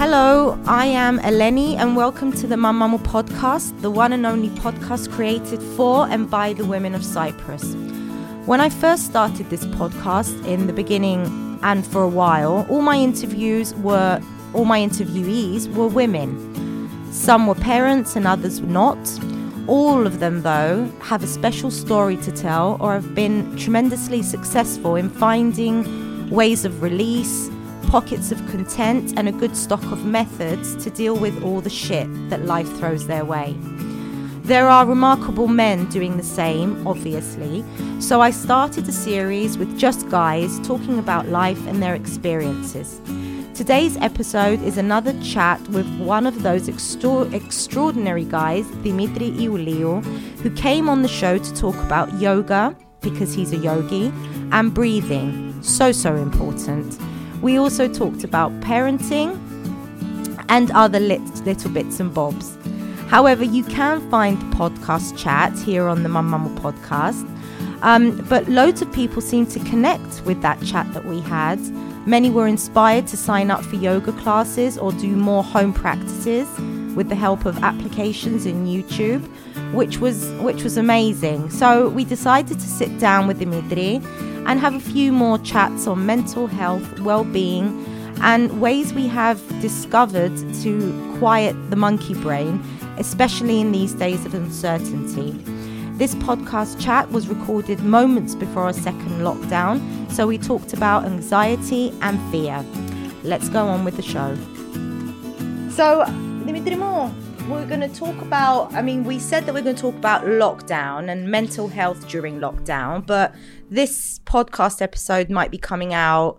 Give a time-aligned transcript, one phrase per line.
[0.00, 5.12] Hello, I am Eleni, and welcome to the Mamamu podcast, the one and only podcast
[5.12, 7.74] created for and by the women of Cyprus.
[8.46, 12.96] When I first started this podcast in the beginning and for a while, all my
[12.96, 14.22] interviews were,
[14.54, 16.32] all my interviewees were women.
[17.12, 18.96] Some were parents and others were not.
[19.66, 24.96] All of them, though, have a special story to tell or have been tremendously successful
[24.96, 27.50] in finding ways of release
[27.90, 32.06] pockets of content, and a good stock of methods to deal with all the shit
[32.30, 33.52] that life throws their way.
[34.44, 37.64] There are remarkable men doing the same, obviously,
[37.98, 43.00] so I started a series with just guys talking about life and their experiences.
[43.54, 50.04] Today's episode is another chat with one of those extra- extraordinary guys, Dimitri Iuliu,
[50.42, 54.12] who came on the show to talk about yoga, because he's a yogi,
[54.52, 56.96] and breathing, so, so important.
[57.40, 59.38] We also talked about parenting
[60.48, 62.56] and other lit- little bits and bobs.
[63.08, 67.26] However, you can find the podcast chat here on the Mum Mama podcast.
[67.82, 71.58] Um, but loads of people seem to connect with that chat that we had.
[72.06, 76.48] Many were inspired to sign up for yoga classes or do more home practices
[76.94, 79.22] with the help of applications in YouTube,
[79.72, 81.50] which was which was amazing.
[81.50, 84.00] So we decided to sit down with Dimitri
[84.46, 87.84] and have a few more chats on mental health, well-being,
[88.22, 92.62] and ways we have discovered to quiet the monkey brain,
[92.98, 95.32] especially in these days of uncertainty.
[96.00, 101.92] This podcast chat was recorded moments before our second lockdown, so we talked about anxiety
[102.00, 102.64] and fear.
[103.22, 104.34] Let's go on with the show.
[105.70, 106.04] So,
[106.52, 108.72] we're going to talk about.
[108.74, 112.40] I mean, we said that we're going to talk about lockdown and mental health during
[112.40, 113.34] lockdown, but
[113.70, 116.38] this podcast episode might be coming out.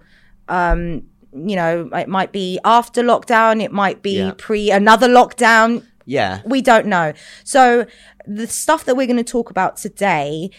[0.50, 4.34] Um, you know, it might be after lockdown, it might be Yeah.
[4.38, 5.86] pre another lockdown.
[6.06, 6.42] Yeah.
[6.46, 7.14] We don't know.
[7.46, 7.86] So,
[8.28, 10.50] the stuff that we're going to talk about today.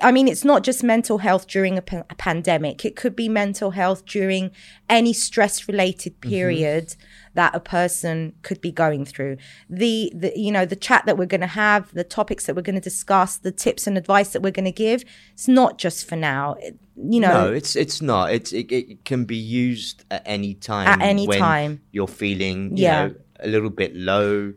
[0.00, 2.84] I mean, it's not just mental health during a, pa- a pandemic.
[2.84, 4.52] It could be mental health during
[4.88, 6.94] any stress related period
[7.34, 9.36] that a person could be going through.
[9.70, 12.62] The, the you know, the chat that we're going to have, the topics that we're
[12.62, 16.08] going to discuss, the tips and advice that we're going to give, it's not just
[16.08, 16.54] for now.
[16.60, 18.32] It- you know, No, it's it's not.
[18.32, 20.86] It's it, it can be used at any time.
[20.88, 21.80] At any when time.
[21.90, 23.06] you're feeling, you Yeah.
[23.06, 24.52] know, a little bit low,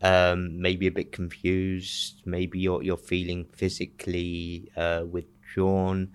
[0.00, 2.22] um, maybe a bit confused.
[2.24, 6.12] Maybe you're you're feeling physically uh, withdrawn.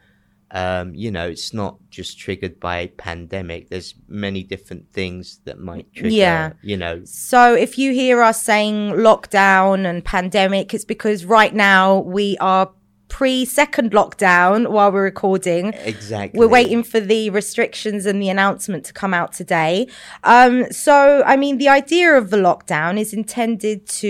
[0.53, 3.69] Um, you know, it's not just triggered by a pandemic.
[3.69, 6.13] There's many different things that might trigger.
[6.13, 6.53] Yeah.
[6.61, 11.99] You know, So if you hear us saying lockdown and pandemic, it's because right now
[11.99, 12.69] we are
[13.07, 15.73] pre second lockdown while we're recording.
[15.83, 16.37] exactly.
[16.39, 19.87] We're waiting for the restrictions and the announcement to come out today.
[20.23, 24.09] Um, so, I mean, the idea of the lockdown is intended to,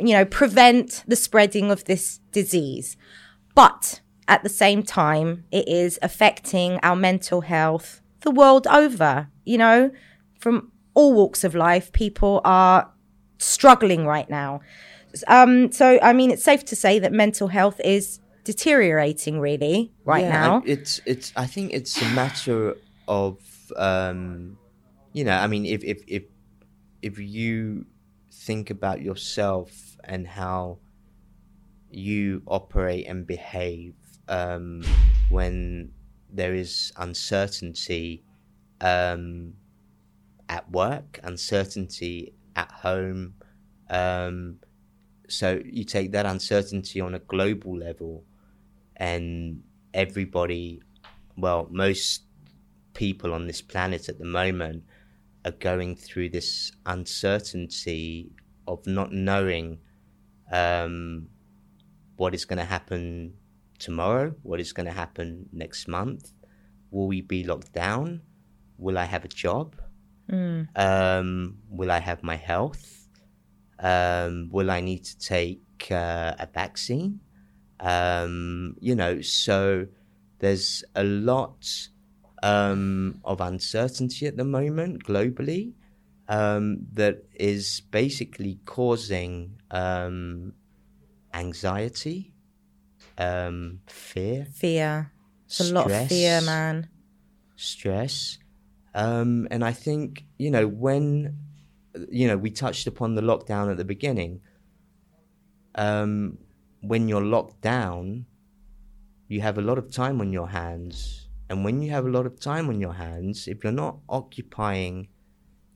[0.00, 2.96] you know, prevent the spreading of this disease.
[3.54, 9.28] But at the same time, it is affecting our mental health the world over.
[9.44, 9.90] You know,
[10.40, 12.90] from all walks of life, people are
[13.38, 14.60] struggling right now.
[15.28, 20.22] Um, so, I mean, it's safe to say that mental health is deteriorating really right
[20.24, 20.56] Yeah, now.
[20.56, 21.32] and It's it's.
[21.36, 22.74] I think it's a matter
[23.06, 23.38] of
[23.76, 24.56] um,
[25.12, 25.36] you know.
[25.36, 26.24] I mean, if if if
[27.02, 27.86] if you
[28.32, 30.78] think about yourself and how
[31.90, 33.94] you operate and behave
[34.28, 34.82] um,
[35.28, 35.92] when
[36.30, 38.24] there is uncertainty
[38.80, 39.54] um,
[40.48, 43.34] at work, uncertainty at home.
[43.90, 44.58] Um,
[45.28, 48.24] so you take that uncertainty on a global level,
[48.96, 50.82] and everybody,
[51.36, 52.22] well, most
[52.92, 54.84] people on this planet at the moment
[55.44, 58.30] are going through this uncertainty
[58.66, 59.78] of not knowing
[60.52, 61.26] um,
[62.16, 63.34] what is going to happen
[63.88, 66.32] tomorrow, what is going to happen next month.
[66.90, 68.22] Will we be locked down?
[68.78, 69.76] Will I have a job?
[70.74, 73.08] Um, will I have my health?
[73.78, 77.20] Um, will I need to take uh, a vaccine?
[77.80, 79.86] Um, you know, so
[80.38, 81.88] there's a lot
[82.42, 85.72] um, of uncertainty at the moment globally
[86.28, 90.52] um, that is basically causing um,
[91.32, 92.33] anxiety,
[93.18, 95.12] um, fear, fear.
[95.46, 96.88] It's a lot of fear, man.
[97.56, 98.38] stress.
[98.94, 101.36] Um, and I think, you know, when,
[102.10, 104.40] you know, we touched upon the lockdown at the beginning,
[105.74, 106.38] um,
[106.80, 108.26] when you're locked down,
[109.28, 111.28] you have a lot of time on your hands.
[111.48, 115.08] And when you have a lot of time on your hands, if you're not occupying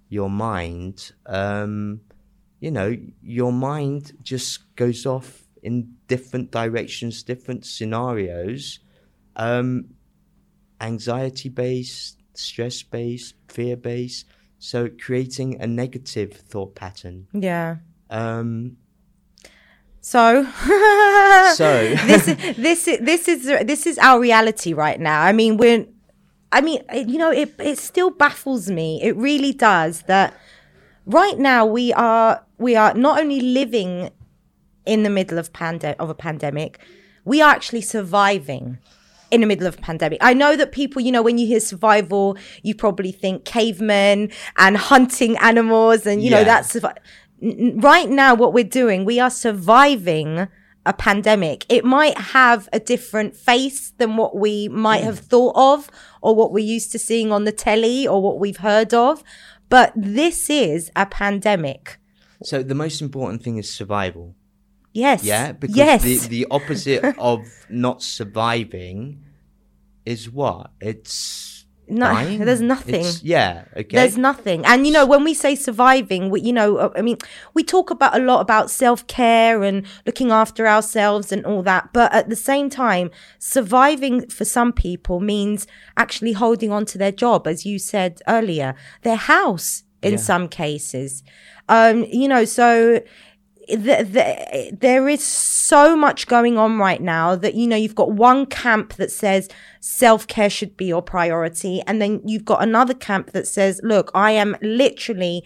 [0.08, 2.00] your mind, um,
[2.60, 8.80] you know, your mind just goes off in different directions, different scenarios,
[9.36, 9.84] um,
[10.80, 14.26] anxiety based, stress based, fear based.
[14.58, 17.26] So creating a negative thought pattern.
[17.32, 17.76] Yeah.
[18.10, 18.76] Um,
[20.00, 20.44] So,
[21.54, 25.22] So- this is this is this is this is our reality right now.
[25.22, 25.86] I mean, we're,
[26.50, 29.00] I mean, you know, it it still baffles me.
[29.02, 30.34] It really does that.
[31.04, 34.10] Right now, we are we are not only living
[34.88, 36.80] in the middle of pande- of a pandemic,
[37.24, 38.78] we are actually surviving
[39.30, 40.18] in the middle of a pandemic.
[40.22, 44.76] I know that people, you know, when you hear survival, you probably think cavemen and
[44.76, 46.96] hunting animals, and you know that's survi-
[47.42, 49.04] N- n- right now what we're doing.
[49.04, 50.48] We are surviving
[50.86, 51.66] a pandemic.
[51.68, 55.90] It might have a different face than what we might have thought of,
[56.22, 59.22] or what we're used to seeing on the telly, or what we've heard of.
[59.68, 61.98] But this is a pandemic.
[62.42, 64.34] so the most important thing is survival.
[64.98, 65.24] Yes.
[65.24, 66.02] Yeah, because yes.
[66.02, 67.02] the the opposite
[67.32, 67.38] of
[67.70, 69.22] not surviving
[70.04, 70.70] is what?
[70.80, 72.38] It's No, dying?
[72.46, 72.94] there's nothing.
[73.06, 73.96] It's- yeah, okay.
[73.98, 74.60] There's nothing.
[74.70, 76.68] And, you know, when we say surviving, we, you know,
[76.98, 77.16] I mean,
[77.56, 81.84] we talk about a lot about self care and looking after ourselves and all that.
[81.98, 83.06] But at the same time,
[83.38, 85.66] surviving for some people means
[85.96, 90.18] actually holding on to their job, as you said earlier, their house in Yeah.
[90.30, 91.22] some cases.
[91.68, 93.00] Um, you know, so
[93.68, 98.10] the, the, there is so much going on right now that you know you've got
[98.12, 99.48] one camp that says
[99.80, 104.30] self-care should be your priority and then you've got another camp that says look i
[104.30, 105.44] am literally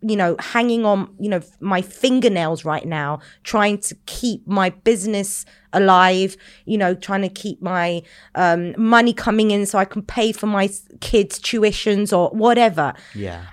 [0.00, 5.46] you know hanging on you know my fingernails right now trying to keep my business
[5.72, 8.02] alive you know trying to keep my
[8.34, 10.68] um, money coming in so i can pay for my
[11.00, 13.44] kids tuitions or whatever yeah.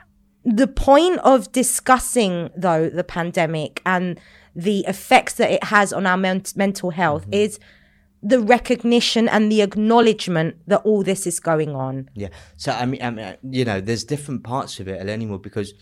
[0.56, 4.20] The point of discussing though the pandemic and
[4.56, 7.34] the effects that it has on our men- mental health mm-hmm.
[7.34, 7.60] is
[8.22, 12.30] the recognition and the acknowledgement that all this is going on Yeah.
[12.58, 15.74] So I mean, I mean, you know, there's different parts of it, Eleni, because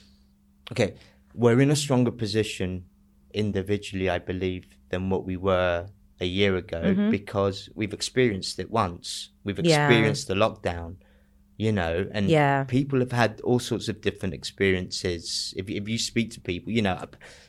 [0.71, 0.95] okay,
[1.33, 2.85] we're in a stronger position
[3.33, 5.87] individually, I believe, than what we were
[6.19, 7.09] a year ago mm-hmm.
[7.09, 9.29] because we've experienced it once.
[9.43, 9.87] We've Yeah.
[9.87, 10.95] experienced the lockdown,
[11.57, 12.63] you know, and Yeah.
[12.65, 15.53] people have had all sorts of different experiences.
[15.57, 16.97] If if you speak to people, you know,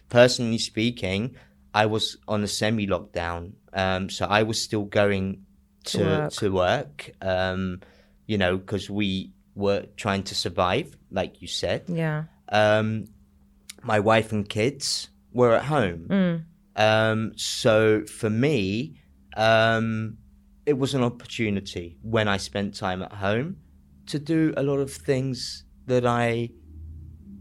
[0.08, 1.34] personally speaking,
[1.75, 5.44] I was on a semi lockdown, um, so I was still going
[5.84, 6.32] To to work.
[6.32, 7.81] to work, um,
[8.26, 11.82] you know, because we were trying to survive, like you said.
[11.88, 13.05] yeah Um,
[13.82, 16.44] my wife and kids were at home.
[16.76, 18.94] Um, so for me,
[19.37, 20.16] um,
[20.66, 23.56] it was an opportunity when I spent time at home
[24.08, 26.50] to do a lot of things that I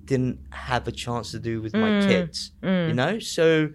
[0.05, 2.51] didn't have a chance to do with my kids.
[2.87, 3.69] You know, so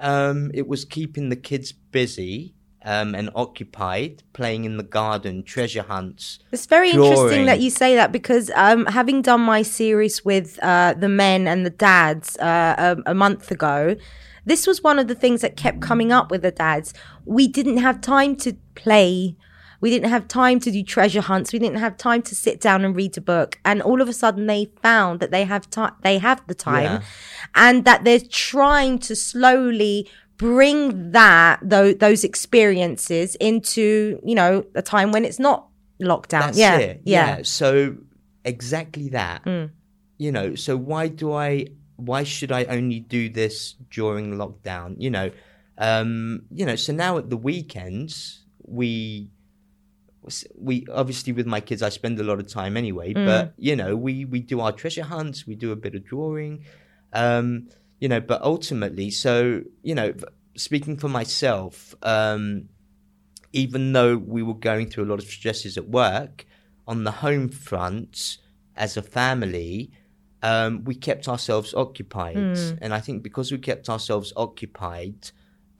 [0.00, 2.54] um, it was keeping the kids busy.
[2.84, 6.38] Um, and occupied, playing in the garden, treasure hunts.
[6.52, 10.94] It's very interesting that you say that because um, having done my series with uh,
[10.96, 13.96] the men and the dads uh, a, a month ago,
[14.46, 16.94] this was one of the things that kept coming up with the dads.
[17.26, 19.36] We didn't have time to play.
[19.80, 21.52] We didn't have time to do treasure hunts.
[21.52, 23.58] We didn't have time to sit down and read a book.
[23.64, 25.92] And all of a sudden, they found that they have time.
[26.02, 27.00] They have the time, Yeah.
[27.54, 34.82] and that they're trying to slowly bring that those, those experiences into you know a
[34.82, 35.68] time when it's not
[36.00, 36.52] lockdown.
[36.56, 37.00] Yeah, it.
[37.04, 37.96] yeah, So
[38.44, 39.44] exactly that.
[39.44, 39.70] Mm.
[40.16, 44.96] You know, so why do I why should I only do this during lockdown?
[44.98, 45.30] You know,
[45.78, 49.30] um, you know, so now at the weekends we
[50.56, 53.24] we obviously with my kids I spend a lot of time anyway, Mm.
[53.26, 56.64] but you know, we we do our treasure hunts, we do a bit of drawing.
[57.12, 57.68] Um,
[58.00, 60.12] you know, but ultimately, so, you know,
[60.56, 62.68] speaking for myself, um,
[63.52, 66.46] even though we were going through a lot of stresses at work,
[66.86, 68.38] on the home front,
[68.76, 69.90] as a family,
[70.42, 72.36] um, we kept ourselves occupied.
[72.36, 75.30] And I think because we kept ourselves occupied,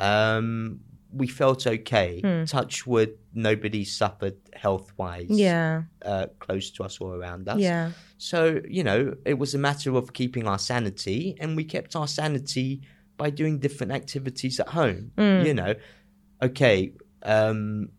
[0.00, 0.80] um,
[1.12, 2.44] we felt okay.
[2.46, 7.58] Touch wood, nobody suffered health wise yeah, uh, close to us or around us.
[7.58, 7.92] yeah.
[8.18, 12.08] So, you know, it was a matter of keeping our sanity, and we kept our
[12.08, 12.82] sanity
[13.16, 15.12] by doing different activities at home.
[15.16, 15.74] You know,
[16.42, 17.90] okay, um,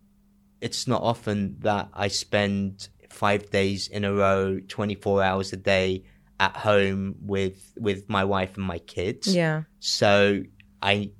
[0.61, 6.03] it's not often that I spend five days in a row, 24 hours a day
[6.39, 9.33] at home with with my wife and my kids.
[9.33, 9.63] Yeah.
[9.79, 10.43] So
[10.81, 11.11] I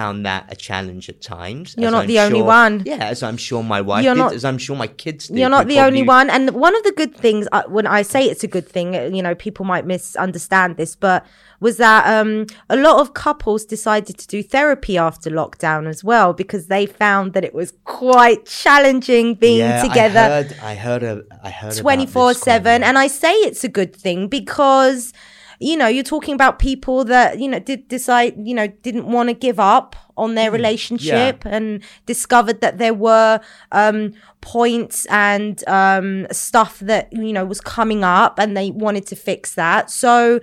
[0.00, 1.74] found that a challenge at times.
[1.78, 2.74] You're not I'm the only one.
[2.92, 5.38] Yeah, as I'm sure my wife You're did, not- as I'm sure my kids did.
[5.38, 6.26] You're not the only one.
[6.30, 9.10] And one of the good things, uh, when I say it's a good thing, uh,
[9.16, 11.26] you know, people might misunderstand this, but
[11.60, 16.32] was that um, a lot of couples decided to do therapy after lockdown as well
[16.32, 20.20] because they found that it was quite challenging being Yeah, together.
[20.20, 20.56] I heard.
[20.62, 21.02] I heard.
[21.02, 21.74] A, I heard.
[21.76, 22.82] 24 7.
[22.88, 25.12] and i say it's a good thing because
[25.58, 29.28] you know you're talking about people that you know did decide you know didn't want
[29.28, 33.40] to give up on their relationship and discovered that there were
[33.72, 39.16] um points and um stuff that you know was coming up and they wanted to
[39.16, 39.90] fix that.
[39.90, 40.40] So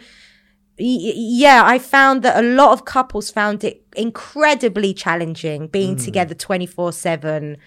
[0.77, 6.91] yeah, I found that a lot of couples found it incredibly challenging being together 24
[6.91, 7.57] 7.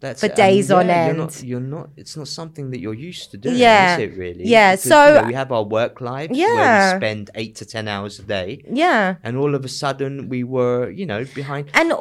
[0.00, 0.34] That's for it.
[0.34, 1.18] days on You're end.
[1.18, 1.90] not, you're not.
[1.96, 3.96] It's not something that you're used to doing, Yeah.
[3.96, 4.16] is it?
[4.16, 4.44] Really?
[4.46, 6.94] Yeah, Because, so- you know, we have our work lives where Yeah.
[6.94, 9.16] we spend eight to ten hours a day, Yeah.
[9.22, 11.92] and all of a sudden we were, you know, behind and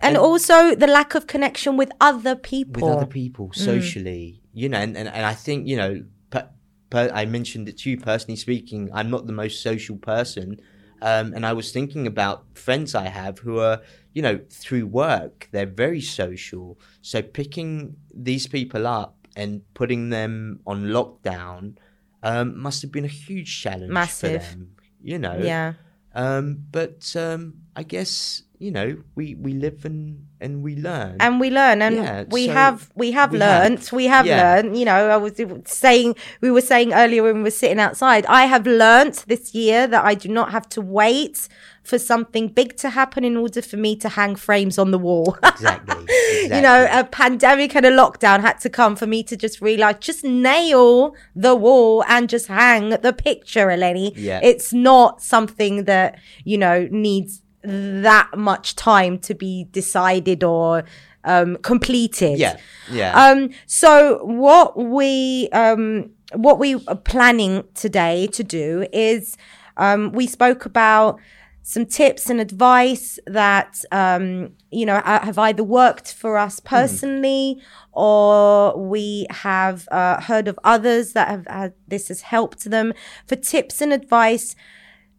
[0.00, 2.86] and also the lack of connection with other people.
[2.86, 3.56] with other people Mm.
[3.56, 6.48] socially, you know, and, and, and I think you know, per,
[6.90, 8.88] per, I mentioned it to you personally speaking.
[8.94, 10.60] I'm not the most social person,
[11.02, 13.80] um, and I was thinking about friends I have who are,
[14.12, 16.78] you know, through work they're very social.
[17.02, 21.76] So picking these people up and putting them on lockdown
[22.22, 24.42] um, must have been a huge challenge Massive.
[24.42, 24.76] for them.
[25.00, 25.74] You know, Yeah.
[26.14, 31.16] Um, but um, I guess you know we we live and and we learn.
[31.20, 33.78] And we learn, and Yeah, we so have we have we learned.
[33.80, 33.92] have.
[33.92, 34.42] We have Yeah.
[34.42, 34.76] learned.
[34.76, 35.32] You know, I was
[35.66, 38.24] saying we were saying earlier when we were sitting outside.
[38.26, 41.48] I have learnt this year that I do not have to wait
[41.82, 45.38] for something big to happen in order for me to hang frames on the wall.
[45.42, 46.56] exactly, exactly.
[46.56, 49.96] you know, a pandemic and a lockdown had to come for me to just realize,
[50.00, 54.12] just nail the wall and just hang the picture, Eleni.
[54.14, 54.38] Yeah.
[54.42, 60.84] It's not something that, you know, needs that much time to be decided or
[61.24, 62.38] um, completed.
[62.38, 62.56] yeah,
[62.90, 63.12] yeah.
[63.14, 69.36] Um, so what we um, what we are planning today to do is
[69.76, 71.18] um, we spoke about
[71.62, 77.60] some tips and advice that um, you know have either worked for us personally
[77.92, 82.94] or we have uh, heard of others that have had this has helped them
[83.26, 84.56] for tips and advice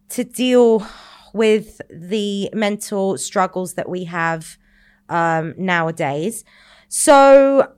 [0.08, 0.84] to deal
[1.32, 4.58] with the mental struggles that we have
[5.08, 6.44] um, nowadays.
[6.88, 7.72] So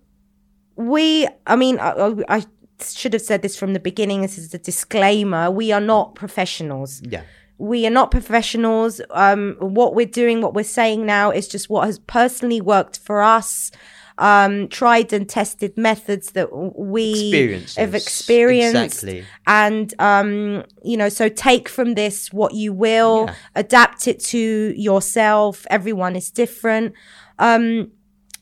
[0.76, 2.44] we, I mean, I, I
[2.80, 4.22] should have said this from the beginning.
[4.22, 5.50] This is a disclaimer.
[5.50, 7.02] We are not professionals.
[7.04, 7.22] yeah,
[7.58, 9.00] We are not professionals.
[9.10, 13.22] Um, what we're doing, what we're saying now is just what has personally worked for
[13.22, 13.70] us.
[14.18, 17.76] Um, tried and tested methods that we Experiences.
[17.76, 19.26] have experienced Exactly.
[19.46, 23.34] and um you know so take from this what you will Yeah.
[23.54, 26.92] adapt it to yourself everyone is different
[27.38, 27.90] um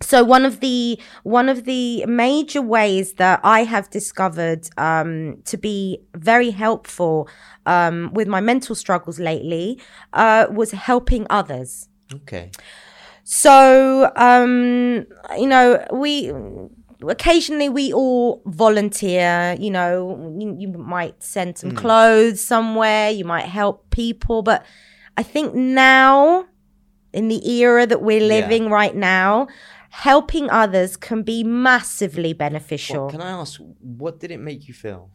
[0.02, 5.56] so one of the one of the major ways that I have discovered um, to
[5.58, 7.28] be very helpful
[7.66, 9.78] um, with my mental struggles lately
[10.14, 11.88] uh, was helping others.
[12.14, 12.50] okay,
[13.32, 15.06] So, um,
[15.38, 16.32] you know, we
[17.08, 23.44] occasionally we all volunteer, you know, you, you might send some clothes somewhere, you might
[23.46, 24.66] help people, but
[25.16, 26.46] I think now
[27.12, 28.40] in the era that we're Yeah.
[28.40, 29.46] living right now,
[29.90, 33.02] helping others can be massively beneficial.
[33.02, 35.10] Well, can I ask, what did it make you feel?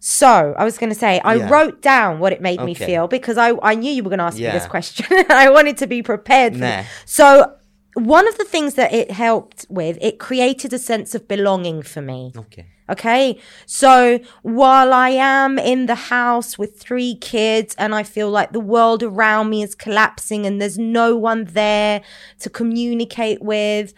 [0.00, 1.48] So I was going to say, I Yeah.
[1.50, 4.24] wrote down what it made me feel because I, I knew you were going to
[4.24, 5.06] ask me this question.
[5.30, 6.54] I wanted to be prepared.
[6.56, 6.84] Nah.
[7.04, 7.54] So
[7.94, 12.00] one of the things that it helped with, it created a sense of belonging for
[12.02, 12.32] me.
[12.36, 13.38] Okay, Okay.
[13.66, 18.60] So while I am in the house with three kids and I feel like the
[18.60, 22.02] world around me is collapsing and there's no one there
[22.40, 23.94] to communicate with,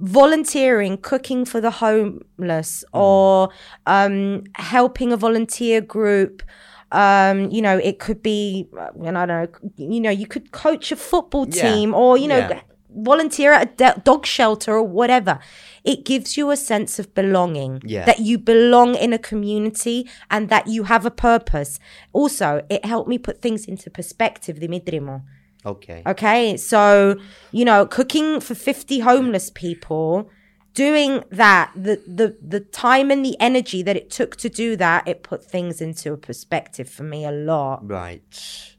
[0.00, 3.50] volunteering, cooking for the homeless or
[3.86, 6.42] um, helping a volunteer group.
[6.90, 10.52] Um, you know, it could be, uh, and I don't know, you know, you could
[10.52, 11.62] coach a football Yeah.
[11.74, 12.60] team or, you know, Yeah.
[13.02, 15.38] Volunteer at a de- dog shelter or whatever.
[15.84, 18.04] It gives you a sense of belonging, Yeah.
[18.04, 21.78] that you belong in a community and that you have a purpose.
[22.12, 25.22] Also, it helped me put things into perspective, Dimitrimo.
[25.64, 26.56] okay, Okay.
[26.56, 27.16] So,
[27.52, 30.30] you know, cooking for 50 homeless people,
[30.74, 35.06] doing that, the, the, the time and the energy that it took to do that,
[35.08, 37.80] it put things into a perspective for me a lot.
[37.88, 38.74] right.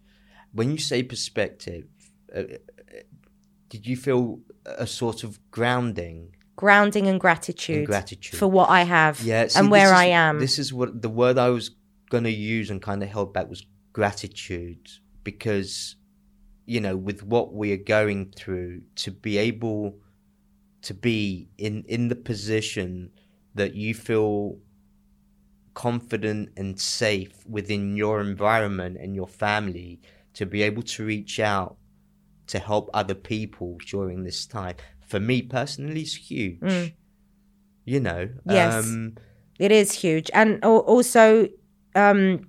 [0.51, 1.85] When you say perspective,
[2.35, 2.43] uh, uh,
[3.69, 6.35] did you feel a sort of grounding?
[6.55, 8.37] Grounding and gratitude, And gratitude.
[8.37, 10.39] for what I have Yeah, see, and where is- I am.
[10.39, 11.71] This is what the word I was
[12.09, 14.89] going to use and kind of held back was gratitude
[15.23, 15.95] because
[16.65, 19.97] you know, with what we are going through, to be able
[20.83, 23.09] to be in in the position
[23.55, 24.59] that you feel
[25.73, 29.99] confident and safe within your environment and your family
[30.33, 31.77] to be able to reach out
[32.49, 34.75] to help other people during this time
[35.07, 36.93] for me personally is huge Mm.
[37.85, 38.73] you know Yes.
[38.85, 39.15] um
[39.59, 40.27] It is huge.
[40.33, 41.49] And also
[41.95, 42.47] um,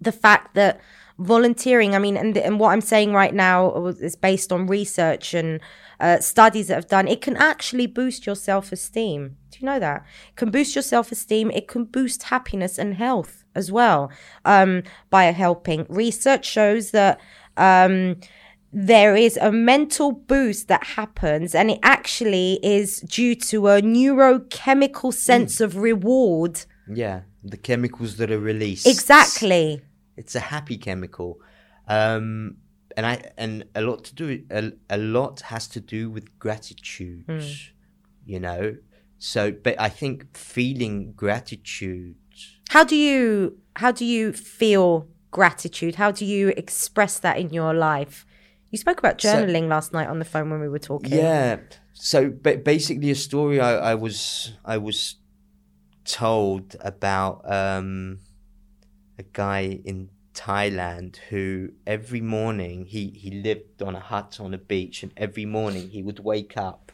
[0.00, 0.80] the fact that
[1.18, 5.60] volunteering, I mean, and, and what I'm saying right now is based on research and
[6.00, 9.36] uh, studies that have done, it can actually boost your self esteem.
[9.50, 9.98] Do you know that?
[10.30, 11.50] It can boost your self esteem.
[11.52, 14.10] It can boost happiness and health as well
[14.44, 15.86] um, by helping.
[15.88, 17.20] Research shows that.
[17.56, 18.16] Um,
[18.72, 25.12] there is a mental boost that happens, and it actually is due to a neurochemical
[25.12, 26.64] sense of reward.
[26.88, 29.80] yeah the chemicals that are released Exactly.
[30.16, 31.38] it's a happy chemical
[31.88, 32.56] um
[32.96, 37.24] and i and a lot to do a, a lot has to do with gratitude
[37.26, 37.40] Hmm.
[38.26, 38.76] you know
[39.18, 42.16] so but i think feeling gratitude
[42.70, 45.94] How do you how do you feel gratitude?
[46.02, 48.26] How do you express that in your life?
[48.70, 51.12] You spoke about So- journaling last night on the phone when we were talking.
[51.12, 51.56] yeah
[51.92, 55.16] so ba- basically a story I, I was i was
[56.04, 58.20] told about um
[59.18, 64.58] a guy in Thailand who every morning he, he lived on a hut on a
[64.58, 66.92] beach and every morning he would wake up,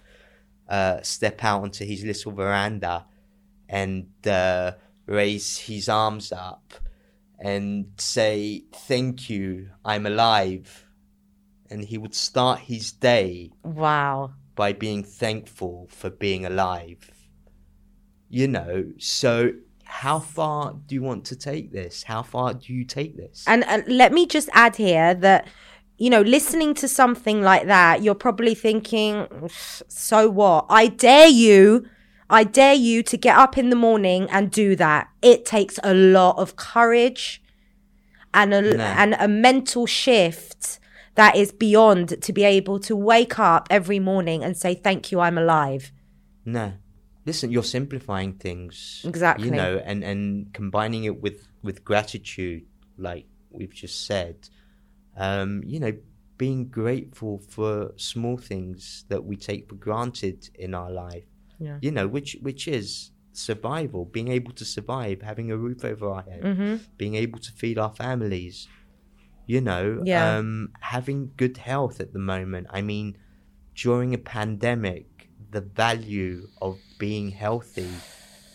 [0.68, 3.04] uh, step out onto his little veranda
[3.68, 4.73] and uh,
[5.06, 6.73] raise his arms up
[7.38, 10.86] and say, Thank you, I'm alive.
[11.70, 14.32] And he would start his day Wow.
[14.54, 17.11] by being thankful for being alive.
[18.28, 19.52] You know, so
[19.85, 22.02] how far do you want to take this?
[22.02, 23.44] How far do you take this?
[23.46, 25.46] And uh, let me just add here that,
[25.96, 29.26] you know, listening to something like that, you're probably thinking,
[29.88, 30.66] so what?
[30.68, 31.87] I dare you,
[32.28, 35.08] I dare you to get up in the morning and do that.
[35.23, 37.40] It takes a lot of courage
[38.35, 38.85] and a, No.
[38.85, 40.80] and a mental shift
[41.16, 45.21] that is beyond to be able to wake up every morning and say, thank you,
[45.21, 45.93] I'm alive.
[46.45, 46.73] no.
[47.25, 49.02] Listen, you're simplifying things.
[49.04, 49.47] Exactly.
[49.49, 52.62] You know, and, and combining it with, with gratitude,
[52.97, 54.49] like we've just said.
[55.17, 55.93] Um, you know,
[56.38, 61.25] being grateful for small things that we take for granted in our life.
[61.58, 61.78] Yeah.
[61.82, 66.23] You know, which which is survival, being able to survive, having a roof over our
[66.23, 66.76] head, Mm-hmm.
[66.97, 68.69] being able to feed our families,
[69.47, 70.37] you know, Yeah.
[70.39, 72.67] um, having good health at the moment.
[72.71, 73.17] I mean,
[73.75, 77.89] during a pandemic, the value of being healthy,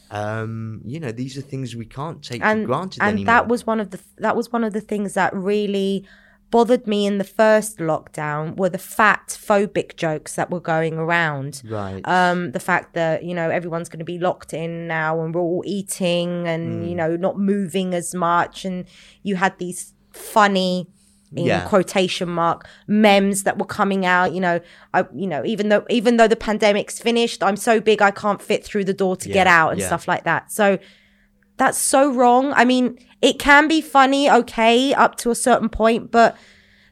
[0.10, 3.25] um, you know, these are things we can't take for and granted and anymore.
[3.34, 6.06] that was one of the that was one of the things that really
[6.49, 11.62] bothered me in the first lockdown were the fat phobic jokes that were going around
[11.69, 12.01] right.
[12.06, 15.39] um the fact that you know everyone's going to be locked in now and we're
[15.41, 16.89] all eating and Mm.
[16.89, 18.84] you know not moving as much and
[19.23, 20.88] you had these funny
[21.34, 21.65] in Yeah.
[21.67, 24.60] quotation mark memes that were coming out you know
[24.93, 28.41] i you know even though even though the pandemic's finished i'm so big i can't
[28.41, 29.88] fit through the door to get out and yeah.
[29.88, 30.78] stuff like that so
[31.56, 36.12] that's so wrong i mean it can be funny okay up to a certain point
[36.12, 36.36] but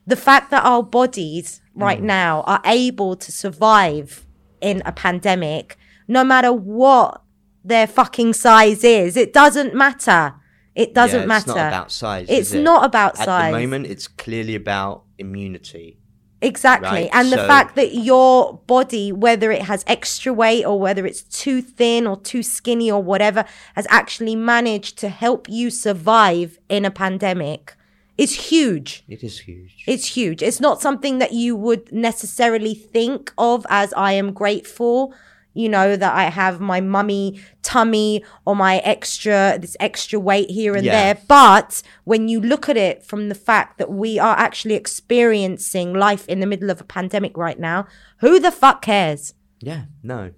[0.08, 1.82] the fact that our bodies Mm.
[1.84, 4.26] right now are able to survive
[4.60, 5.78] in a pandemic
[6.08, 7.22] no matter what
[7.64, 10.34] their fucking size is it doesn't matter
[10.80, 12.28] it doesn't yeah, matter It's not about size.
[12.30, 12.62] It's it?
[12.62, 13.54] not about At size.
[13.54, 16.00] At the moment, it's clearly about immunity.
[16.42, 16.90] Exactly.
[16.90, 21.24] Right, And the fact that your body, whether it has extra weight or whether it's
[21.24, 23.44] too thin or too skinny or whatever,
[23.76, 27.76] has actually managed to help you survive in a pandemic
[28.18, 29.04] is huge.
[29.10, 29.84] It is huge.
[29.86, 30.42] It's huge.
[30.42, 35.14] It's not something that you would necessarily think of as I am grateful,
[35.60, 40.74] you know, that I have my mummy tummy or my extra, this extra weight here
[40.78, 40.98] and Yeah.
[41.14, 41.22] there.
[41.28, 46.26] But when you look at it from the fact that we are actually experiencing life
[46.30, 47.88] in the middle of a pandemic right now,
[48.20, 49.34] who the fuck cares?
[49.60, 50.32] yeah, no.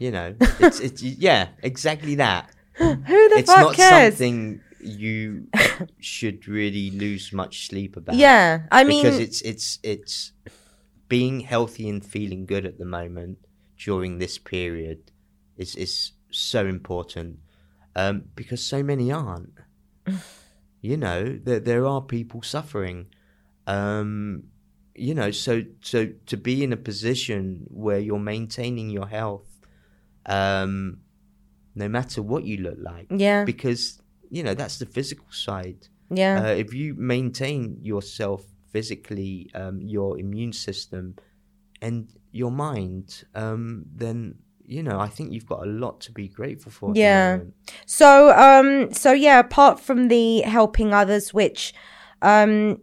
[0.00, 2.48] You know, it's, it's yeah, exactly that.
[2.78, 2.94] Who
[3.30, 4.14] the it's fuck cares?
[4.14, 5.48] It's not something you
[5.98, 8.14] should really lose much sleep about.
[8.14, 8.60] Yeah.
[8.70, 10.32] I mean, because it's it's it's
[11.08, 13.38] being healthy and feeling good at the moment
[13.78, 15.12] during this period
[15.56, 17.38] is is so important
[17.96, 19.58] um, because so many aren't.
[20.80, 23.06] you know, there there are people suffering.
[23.66, 24.44] Um,
[24.94, 29.48] you know, so so to be in a position where you're maintaining your health,
[30.26, 31.00] um,
[31.74, 33.44] no matter what you look like, yeah.
[33.44, 35.88] because you know that's the physical side.
[36.10, 36.42] Yeah.
[36.42, 41.16] Uh, if you maintain yourself physically, um, your immune system,
[41.82, 42.08] and
[42.38, 46.72] your mind, um, then you know I think you've got a lot to be grateful
[46.72, 46.92] for.
[46.94, 47.40] Yeah.
[47.86, 51.74] So, um, so yeah, apart from the helping others, which,
[52.22, 52.80] um,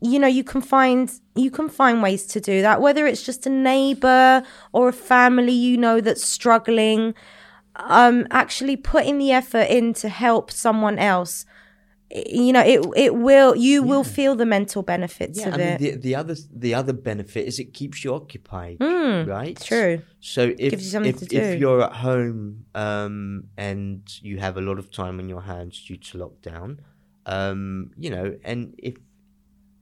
[0.00, 2.80] you know, you can find you can find ways to do that.
[2.80, 7.14] Whether it's just a neighbor or a family you know that's struggling,
[7.76, 11.44] um, actually putting the effort in to help someone else.
[12.10, 15.66] You know, it it will you will feel the mental benefits Yeah, of I mean
[15.68, 15.78] it.
[15.78, 19.56] the the other the other benefit is it keeps you occupied, right?
[19.56, 20.02] Mm, True.
[20.20, 24.90] So if you if, if you're at home um, and you have a lot of
[24.90, 26.78] time on your hands due to lockdown,
[27.26, 28.94] um, you know, and if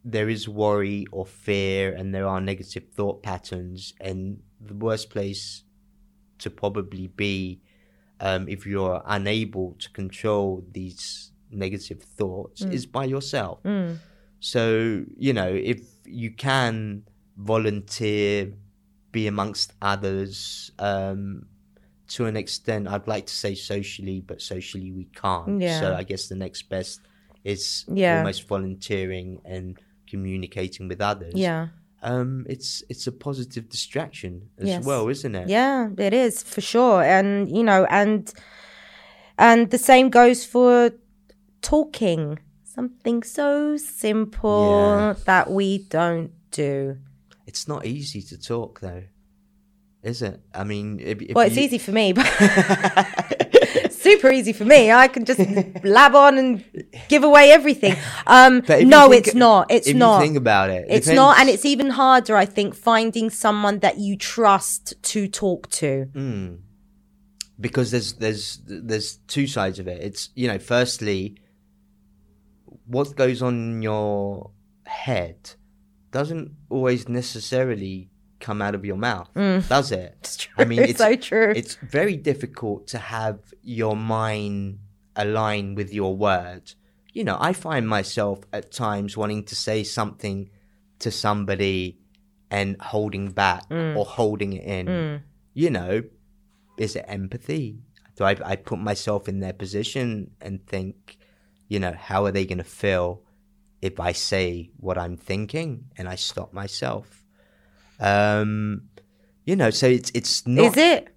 [0.04, 5.62] there is worry or fear and there are negative thought patterns, and the worst place
[6.38, 7.60] to probably be
[8.18, 12.72] um, if you're unable to control these negative thoughts Mm.
[12.72, 13.60] is by yourself.
[14.40, 17.02] So, you know, if you can
[17.36, 18.52] volunteer,
[19.12, 21.46] be amongst others, um,
[22.08, 25.60] to an extent, I'd like to say socially, but socially we can't.
[25.60, 25.80] Yeah.
[25.80, 27.00] So I guess the next best
[27.44, 28.18] is Yeah.
[28.18, 29.78] almost volunteering and
[30.10, 31.34] communicating with others.
[31.34, 31.68] Yeah.
[32.02, 34.84] Um, it's it's a positive distraction as Yes.
[34.84, 35.48] well, isn't it?
[35.48, 37.02] Yeah, it is for sure.
[37.02, 38.32] And you know, and
[39.38, 40.92] and the same goes for
[41.70, 42.38] talking.
[42.64, 45.14] Something so simple Yeah.
[45.24, 46.98] that we don't do.
[47.46, 49.04] It's not easy to talk though,
[50.02, 50.40] is it?
[50.52, 52.26] I mean, if, if Well, it's you- easy for me, but
[53.90, 54.90] super easy for me.
[54.92, 55.40] I can just
[55.84, 56.64] lab on and
[57.08, 57.96] give away everything.
[58.28, 59.70] Um, no, think- it's not.
[59.70, 60.20] It's not.
[60.20, 60.86] Think about it.
[60.90, 65.28] it's depends- not, and it's even harder, I think, finding someone that you trust to
[65.28, 66.06] talk to.
[66.12, 66.58] Mm.
[67.60, 70.02] because there's there's there's two sides of it.
[70.02, 71.36] It's you know, firstly,
[72.86, 74.50] what goes on in your
[74.84, 75.50] head
[76.10, 79.28] doesn't always necessarily come out of your mouth,
[79.68, 80.12] does it?
[80.12, 80.18] Mm.
[80.20, 80.54] It's true.
[80.58, 81.52] I mean, it's so true.
[81.56, 84.78] It's very difficult to have your mind
[85.16, 86.76] align with your words.
[87.12, 90.50] You know, I find myself at times wanting to say something
[90.98, 91.98] to somebody
[92.50, 93.96] and holding back Mm.
[93.96, 95.22] or holding it in.
[95.54, 96.02] You know,
[96.76, 97.80] is it empathy?
[98.16, 101.16] Do I, I put myself in their position and think,
[101.68, 103.22] you know, how are they going to feel
[103.82, 107.24] if I say what I'm thinking and I stop myself?
[108.00, 108.82] Um,
[109.44, 110.66] you know, so it's it's not.
[110.66, 111.08] is it?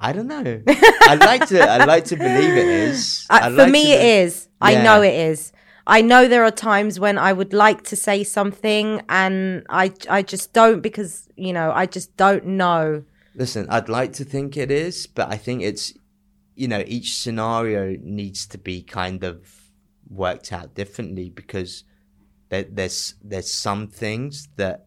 [0.00, 0.62] I don't know.
[0.68, 1.60] I like to.
[1.60, 3.26] I like to believe it is.
[3.30, 4.48] Uh, I for like me, to it be- is.
[4.60, 5.52] I know it is.
[5.86, 10.22] I know there are times when I would like to say something and I I
[10.22, 13.04] just don't because you know I just don't know.
[13.34, 15.92] Listen, I'd like to think it is, but I think it's,
[16.54, 19.46] you know, each scenario needs to be kind of
[20.14, 21.84] worked out differently because
[22.50, 24.86] there, there's there's some things that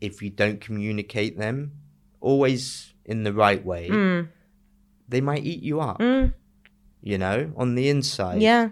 [0.00, 1.72] if you don't communicate them
[2.20, 4.28] always in the right way, Mm.
[5.08, 5.98] they might eat you up.
[5.98, 6.34] Mm.
[7.02, 8.42] You know, on the inside.
[8.42, 8.70] Yeah,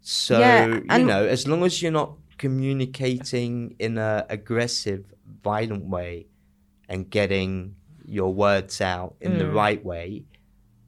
[0.00, 0.66] So Yeah,
[0.98, 5.04] you know, as long as you're not communicating in a aggressive,
[5.44, 6.26] violent way,
[6.88, 9.54] and getting your words out in the Mm.
[9.54, 10.24] right way,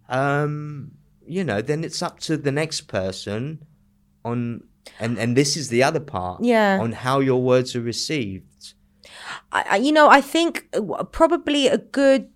[0.09, 0.92] um,
[1.27, 3.64] you know, then it's up to the next person
[4.24, 4.62] on,
[5.00, 6.78] and and this is the other part, Yeah.
[6.80, 8.74] on how your words are received.
[9.52, 12.28] I, you know I think uh, probably a good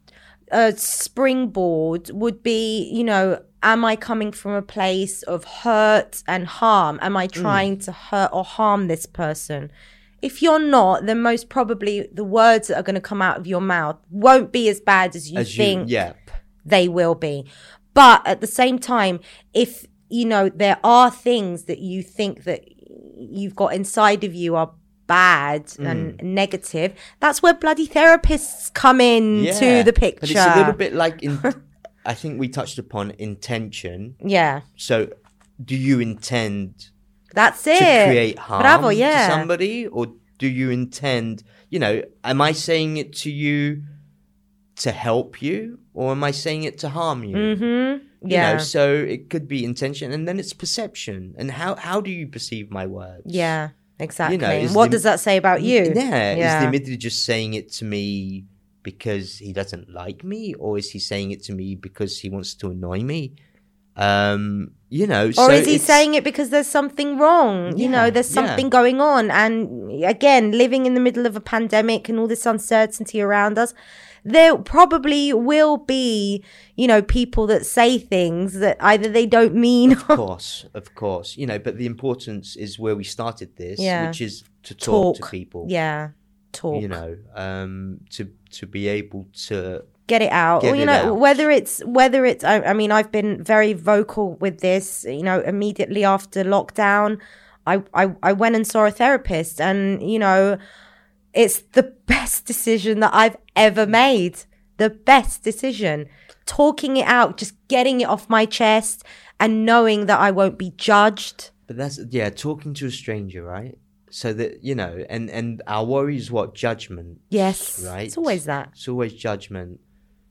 [0.52, 6.46] uh, springboard would be you know am I coming from a place of hurt and
[6.46, 6.98] harm?
[7.02, 7.18] Am Mm.
[7.18, 9.70] I trying to hurt or harm this person?
[10.22, 13.46] If you're not, then most probably the words that are going to come out of
[13.46, 16.12] your mouth won't be as bad as you As think you, yeah,
[16.64, 17.44] they will be.
[17.94, 19.20] But at the same time,
[19.52, 22.64] if you know there are things that you think that
[23.18, 24.72] you've got inside of you are
[25.06, 29.52] bad and negative, that's where bloody therapists come in yeah.
[29.58, 30.20] to the picture.
[30.20, 31.38] But it's a little bit like in.
[32.04, 34.14] I think we touched upon intention.
[34.24, 35.08] yeah, So,
[35.64, 36.90] do you intend
[37.34, 37.78] that's it.
[37.78, 39.26] to create harm Bravo, yeah.
[39.26, 40.06] to somebody or
[40.38, 43.82] do you intend you know am i saying it to you
[44.76, 48.06] to help you or am i saying it to harm you Mm-hmm.
[48.28, 48.52] You Yeah.
[48.54, 52.26] know so it could be intention and then it's perception and how how do you
[52.36, 53.70] perceive my words yeah.
[53.98, 54.36] Exactly.
[54.66, 55.80] is what the- does that say about you?
[55.94, 56.58] yeah, Yeah.
[56.58, 58.44] is Dimitri just saying it to me
[58.82, 62.54] because he doesn't like me or is he saying it to me because he wants
[62.60, 63.32] to annoy me
[63.96, 67.76] um you know or so is he saying it because there's something wrong?
[67.76, 68.40] you know, Yeah, there's yeah.
[68.46, 69.30] something going on.
[69.30, 73.74] And again, living in the middle of a pandemic and all this uncertainty around us,
[74.28, 76.42] there probably will be,
[76.74, 81.36] you know, people that say things that either they don't mean Of course, of course.
[81.36, 84.08] You know, but the importance is where we started this, Yeah.
[84.08, 85.24] which is to talk, talk.
[85.24, 85.66] to people.
[85.68, 86.10] Yeah.
[86.52, 86.82] Talk.
[86.82, 90.92] You know, um, to to be able to get it out Get or you know
[91.12, 91.18] out.
[91.18, 95.40] whether it's whether it's I, I mean i've been very vocal with this you know
[95.40, 97.18] immediately after lockdown
[97.66, 100.58] I, I i went and saw a therapist and you know
[101.36, 101.82] it's the
[102.14, 104.34] best decision that i've ever made
[104.78, 106.08] the best decision
[106.46, 109.04] talking it out just getting it off my chest
[109.38, 113.74] and knowing that i won't be judged But that's yeah, talking to a stranger, right?
[114.10, 117.18] So that you know, and and our worry is what judgment.
[117.28, 118.06] yes Right.
[118.06, 119.72] it's always that It's always judgment,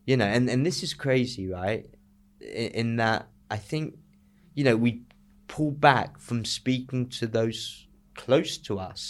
[0.09, 1.83] you know, and and this is crazy, right?
[2.39, 3.85] In, in that I think,
[4.57, 4.91] you know, we
[5.47, 7.59] pull back from speaking to those
[8.23, 9.01] close to us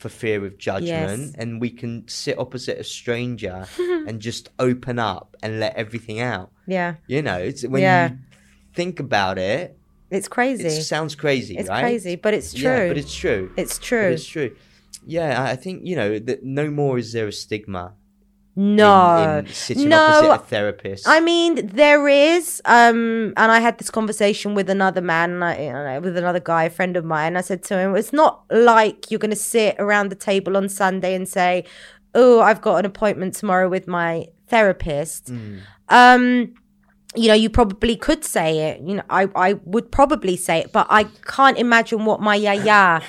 [0.00, 1.34] for fear of judgment, Yes.
[1.38, 3.66] and we can sit opposite a stranger
[4.06, 6.48] and just open up and let everything out.
[6.66, 8.08] yeah You know, it's when Yeah.
[8.08, 8.18] you
[8.74, 9.76] think about it,
[10.10, 11.60] it's crazy it sounds crazy, right?
[11.60, 11.82] it's right?
[11.82, 13.52] crazy but it's true Yeah, but it's true.
[13.56, 14.50] it's But true it's true.
[15.06, 17.84] Yeah, I think you know that no more is there a stigma.
[18.56, 21.08] In- no in sitting no opposite a therapist.
[21.08, 25.72] I mean, there is, um, and I had this conversation with another man, I, you
[25.72, 27.28] know, with another guy, a friend of mine.
[27.28, 30.56] And I said to him, "It's not like you're going to sit around the table
[30.56, 31.64] on Sunday and say,
[32.14, 35.60] oh, I've got an appointment tomorrow with my therapist.' Mm.
[35.88, 36.54] Um,
[37.16, 38.80] you know, you probably could say it.
[38.80, 43.00] You know, I, I would probably say it, but I can't imagine what my yaya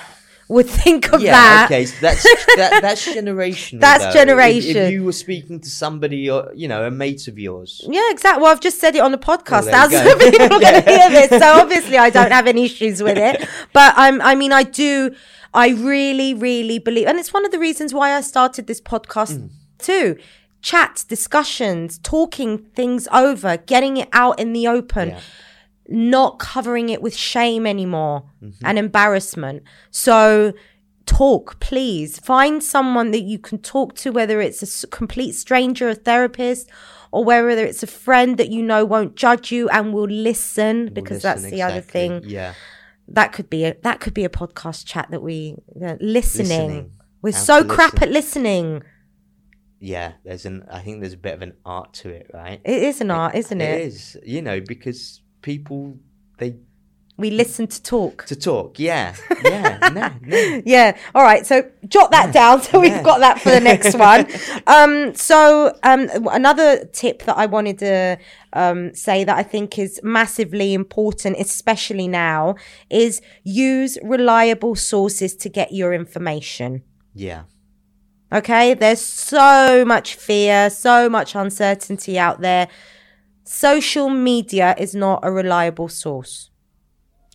[0.52, 1.66] would think of yeah, that.
[1.68, 2.24] okay, so that's
[2.58, 3.80] that, that's generational.
[3.80, 4.10] That's though.
[4.10, 4.78] If- generation.
[4.78, 8.42] If, you were speaking to somebody, or you know, a mate of yours, Yeah, exactly.
[8.44, 9.66] Well, I've just said it on the podcast.
[9.66, 12.66] you Thousands of people are going to hear this, so obviously I don't have any
[12.66, 13.48] issues with it.
[13.74, 15.16] But I'm, I mean, I do.
[15.54, 19.38] I really, really believe, and it's one of the reasons why I started this podcast
[19.38, 19.50] Mm.
[19.80, 20.18] too.
[20.62, 25.20] Chats, discussions, talking things over, getting it out in the open, Yeah.
[25.92, 28.66] Not covering it with shame anymore Mm-hmm.
[28.66, 29.64] and embarrassment.
[29.92, 30.54] So
[31.06, 32.18] talk, please.
[32.20, 36.70] Find someone that you can talk to, whether it's a complete stranger, a therapist,
[37.12, 41.22] or whether it's a friend that you know won't judge you and will listen, because
[41.22, 42.22] that's Listen, the other thing.
[42.26, 42.54] Yeah,
[43.10, 46.48] That could be a that could be a podcast chat that we uh, listening.
[46.48, 46.92] Listening.
[47.22, 48.04] We're How so crap listen.
[48.08, 48.84] at listening.
[49.80, 50.14] yeah.
[50.24, 50.66] There's an.
[50.72, 52.62] I think there's a bit of an art to it, right?
[52.64, 53.82] It is an art, isn't it?
[53.82, 54.18] It is.
[54.26, 55.98] You know, because people
[56.38, 56.56] they
[57.18, 58.26] We listen to talk.
[58.28, 58.80] to talk.
[58.80, 59.78] Yeah, yeah.
[59.94, 60.62] no, no.
[60.66, 60.98] yeah.
[61.14, 61.46] All right.
[61.46, 62.62] So jot that down.
[62.64, 63.04] So we've Yeah.
[63.04, 64.26] got that for the next one.
[64.66, 68.18] Um, so um, another tip that I wanted to
[68.54, 72.56] um, say that I think is massively important, especially now,
[72.90, 76.82] is use reliable sources to get your information.
[77.14, 77.44] Yeah,
[78.34, 78.74] Okay.
[78.74, 82.68] There's so much fear, so much uncertainty out there.
[83.44, 86.50] Social media is not a reliable source.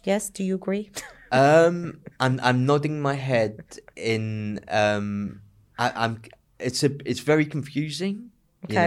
[0.05, 0.31] Yes.
[0.31, 0.91] Do you agree?
[1.33, 3.59] Um, I'm I'm nodding my head
[3.97, 5.41] in um,
[5.77, 6.23] I, I'm
[6.61, 8.31] it's a it's very confusing,
[8.69, 8.87] you Okay.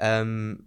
[0.00, 0.20] know.
[0.20, 0.66] Um,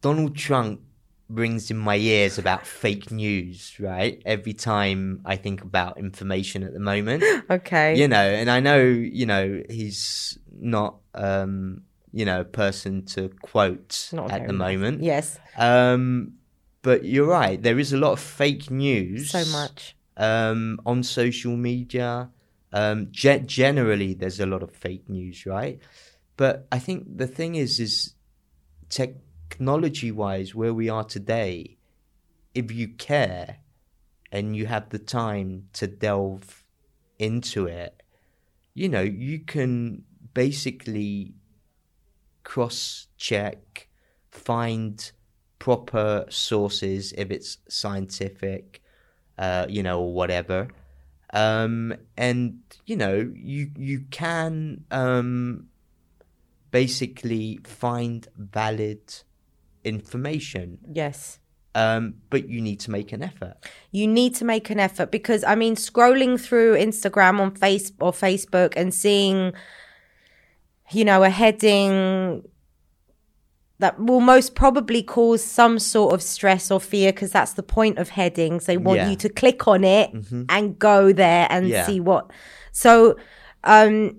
[0.00, 0.80] Donald Trump
[1.28, 4.22] rings in my ears about fake news, right?
[4.24, 7.96] Every time I think about information at the moment, okay.
[7.96, 11.82] you know, and I know you know he's not um,
[12.14, 15.02] you know person to quote Not at the moment.
[15.02, 15.38] Yes.
[15.56, 16.34] Um,
[16.82, 17.60] but you're right.
[17.60, 19.30] There is a lot of fake news.
[19.30, 19.96] So much.
[20.16, 22.30] Um, on social media.
[22.72, 25.80] Um, ge- generally, there's a lot of fake news, right?
[26.36, 28.14] But I think the thing is, is
[28.88, 31.78] technology-wise, where we are today,
[32.54, 33.58] if you care
[34.32, 36.64] and you have the time to delve
[37.18, 38.02] into it,
[38.74, 40.02] you know, you can
[40.34, 41.34] basically
[42.44, 43.88] cross-check,
[44.30, 45.10] find
[45.58, 48.82] proper sources if it's scientific,
[49.38, 50.68] uh, you know, or whatever.
[51.32, 55.66] Um, and you know, you you can um,
[56.70, 59.00] basically find valid
[59.84, 61.38] information, Yes.
[61.74, 63.54] um, but you need to make an effort.
[63.90, 68.12] You need to make an effort because I mean scrolling through Instagram on face or
[68.12, 69.52] Facebook and seeing
[70.90, 72.42] you know a heading
[73.78, 77.98] that will most probably cause some sort of stress or fear because that's the point
[77.98, 78.66] of headings.
[78.66, 79.10] They want Yeah.
[79.10, 80.10] you to click on it
[80.48, 81.86] and go there and Yeah.
[81.86, 82.30] see what.
[82.70, 83.16] So,
[83.64, 84.16] um,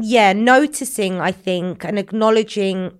[0.00, 2.92] yeah, noticing, I think, and acknowledging,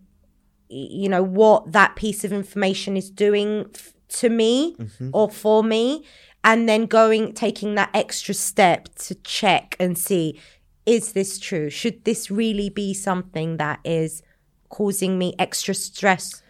[0.68, 4.76] you know, what that piece of information is doing f- to me
[5.12, 6.04] or for me,
[6.42, 10.40] and then going, taking that extra step to check and see
[10.86, 11.68] is this true?
[11.70, 14.22] Should this really be something that is
[14.68, 16.42] causing me extra stress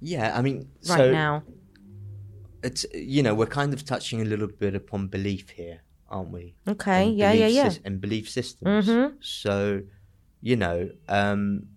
[0.00, 1.42] Yeah, I mean, right so now?
[2.62, 6.54] it's you know we're kind of touching a little bit upon belief here, aren't we?
[6.66, 7.72] Okay, And yeah, yeah, yeah.
[7.84, 8.86] and belief systems.
[8.88, 9.14] Mhm.
[9.20, 9.82] So,
[10.40, 11.68] you know, um,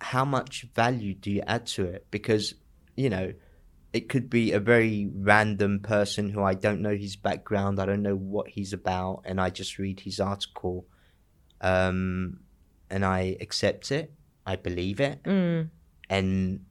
[0.00, 2.06] how much value do you add to it?
[2.10, 2.54] Because
[2.96, 3.32] you know,
[3.92, 8.02] it could be a very random person who I don't know his background, I don't
[8.02, 10.86] know what he's about, and I just read his article,
[11.60, 12.40] um,
[12.88, 14.12] and I accept it,
[14.46, 15.70] I believe it, Mm.
[16.08, 16.64] and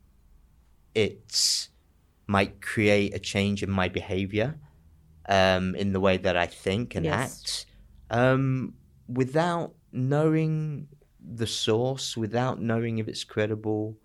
[0.96, 1.68] it
[2.28, 4.58] might create a change in my behavior
[5.28, 7.16] um, in the way that I think and Yes.
[7.16, 7.66] act
[8.10, 8.74] um,
[9.08, 10.88] without knowing
[11.20, 13.98] the source, without knowing if it's credible.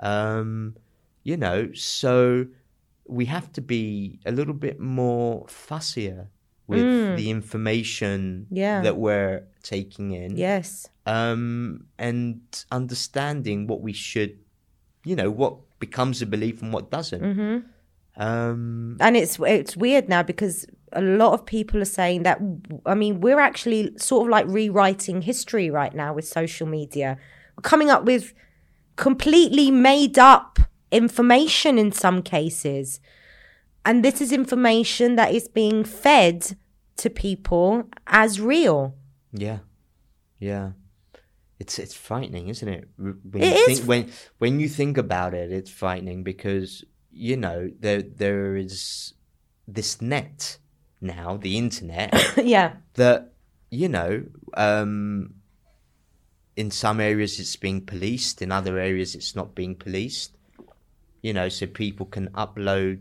[0.00, 0.76] Um,
[1.22, 2.46] you know, so
[3.06, 6.26] we have to be a little bit more fussier
[6.66, 7.16] with Mm.
[7.16, 8.82] the information Yeah.
[8.82, 10.88] that we're taking in Yes.
[11.06, 14.36] um, and understanding what we should,
[15.04, 17.22] you know, what becomes a belief and what doesn't.
[17.34, 17.58] hmm
[18.20, 22.40] Um, And it's it's weird now because a lot of people are saying that.
[22.84, 27.16] I mean, we're actually sort of like rewriting history right now with social media.
[27.56, 28.34] We're coming up with
[28.96, 30.58] completely made up
[30.90, 33.00] information in some cases,
[33.84, 36.56] and this is information that is being fed
[36.96, 38.94] to people as real.
[39.32, 39.58] yeah,
[40.38, 40.72] yeah.
[41.60, 42.88] It's it's frightening, isn't it?
[42.96, 47.36] When It you is think, when when you think about it, it's frightening because you
[47.36, 49.14] know there there is
[49.66, 50.58] this net
[51.00, 52.74] now, the internet, yeah.
[52.94, 53.32] that
[53.70, 54.22] you know
[54.54, 55.34] um,
[56.56, 60.37] in some areas it's being policed in other areas it's not being policed
[61.22, 62.98] you know so people can upload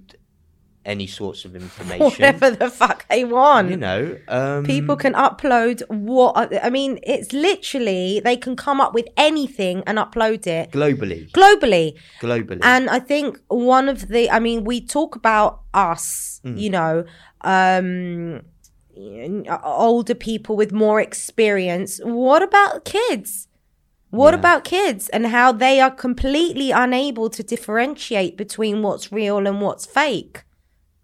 [0.86, 3.69] any sorts of information Whatever the fuck they want.
[3.69, 6.97] you know um, People can upload what I mean.
[7.03, 11.93] It's literally they can come up with anything and upload it globally globally.
[12.21, 16.58] globally And I think one of the, I mean, we talk about us, Mm.
[16.62, 17.03] you know,
[17.41, 18.41] um,
[19.63, 21.99] older people with more experience.
[22.03, 23.46] What about kids?
[24.10, 24.39] What Yeah.
[24.39, 29.86] about kids and how they are completely unable to differentiate between what's real and what's
[29.86, 30.43] fake?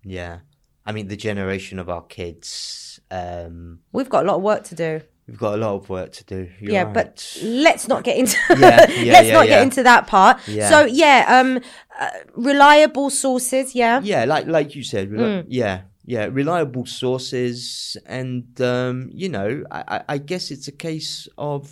[0.05, 0.39] yeah
[0.85, 4.75] i mean the generation of our kids um, We've got a lot of work to
[4.75, 5.01] do.
[5.27, 6.93] we've got a lot of work to do You're yeah, right.
[6.93, 10.41] but let's not get into Yeah, yeah, let's yeah, not get into that part.
[10.45, 11.59] So yeah, um,
[11.99, 13.73] uh, reliable sources.
[13.75, 15.45] Yeah, yeah like like you said Mm.
[15.47, 21.29] yeah yeah reliable sources and um you know I, I i guess it's a case
[21.37, 21.71] of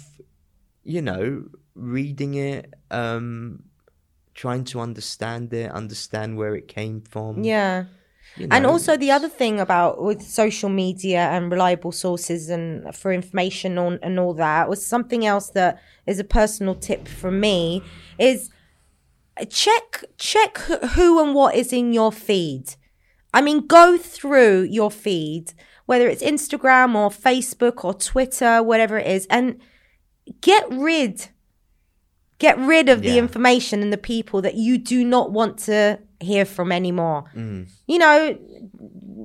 [0.84, 1.44] you know
[1.76, 3.64] reading it um
[4.34, 7.86] trying to understand it understand where it came from yeah.
[8.38, 13.12] you And also the other thing about with social media and reliable sources and for
[13.12, 17.84] information on and all that was something else that is a personal tip from me
[18.18, 18.50] is
[19.50, 22.76] check check who and what is in your feed.
[23.34, 25.54] I mean, go through your feed,
[25.86, 29.62] whether it's Instagram or Facebook or Twitter, whatever it is, and
[30.42, 31.30] get rid
[32.42, 36.44] get rid of the information and the people that you do not want to hear
[36.44, 37.26] from anymore.
[37.36, 37.70] Mm.
[37.86, 38.38] You know,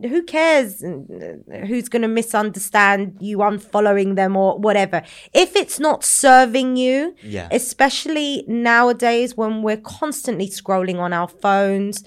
[0.02, 5.02] who cares who's going to misunderstand you unfollowing them or whatever.
[5.32, 12.04] If it's not serving you, yeah especially nowadays when we're constantly scrolling on our phones,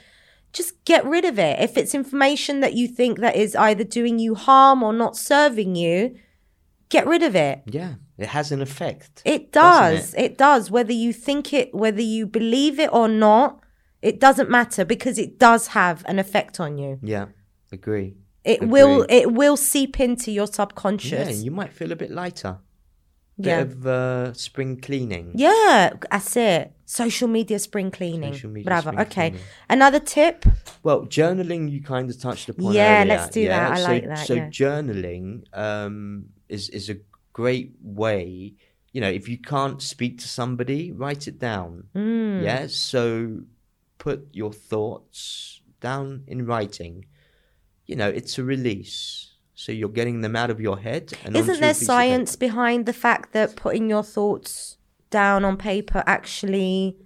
[0.54, 1.60] just get rid of it.
[1.60, 5.75] If it's information that you think that is either doing you harm or not serving
[5.75, 6.15] you,
[6.89, 7.62] get rid of it.
[7.65, 10.13] yeah it has an effect It does.
[10.15, 10.38] It?
[10.38, 10.69] does.
[10.69, 13.62] Whether you think it, whether you believe it or not,
[14.02, 16.99] it doesn't matter because it does have an effect on you.
[17.02, 17.25] yeah
[17.71, 18.10] agree
[18.43, 18.67] It Agree.
[18.73, 19.06] will.
[19.10, 21.30] It will seep into your subconscious.
[21.30, 22.54] yeah you might feel a bit lighter
[23.38, 23.62] bit Yeah.
[23.62, 26.63] of uh, spring cleaning Yeah, that's it.
[26.86, 28.34] Social media spring cleaning.
[28.34, 28.89] Social media Bravo.
[28.89, 29.30] spring okay.
[29.30, 29.47] cleaning.
[29.69, 30.38] Another tip.
[30.84, 32.73] Well, journaling you kind of touched upon.
[32.73, 33.71] Yeah, earlier, let's do that.
[33.71, 34.49] I so, like that, So yeah.
[34.62, 35.28] journaling
[35.65, 36.98] um, is is a
[37.34, 38.56] great way.
[38.92, 41.86] You know, if you can't speak to somebody, write it down.
[41.96, 42.44] Mm.
[42.44, 42.68] Yeah.
[42.68, 43.42] So
[43.98, 47.06] put your thoughts down in writing.
[47.86, 49.34] You know, it's a release.
[49.54, 51.14] So you're getting them out of your head.
[51.26, 51.86] And Isn't there piece of paper.
[51.86, 54.78] science behind the fact that putting your thoughts
[55.10, 56.97] down on paper actually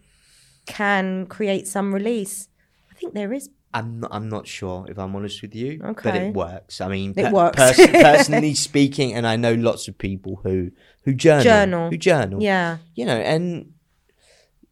[0.65, 2.47] can create some release?
[2.91, 3.49] I think there is.
[3.73, 6.79] I'm not, I'm not sure if I'm honest with you, but it works.
[6.79, 7.57] I mean, It per- works.
[7.57, 10.71] pers- personally speaking, and I know lots of people who
[11.05, 11.89] who journal, Journal.
[11.89, 12.41] who journal.
[12.41, 12.77] Yeah.
[12.95, 13.73] you know, and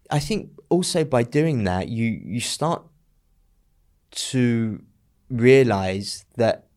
[0.09, 2.83] I think also by doing that, you you start
[4.11, 4.81] to
[5.29, 6.67] realize that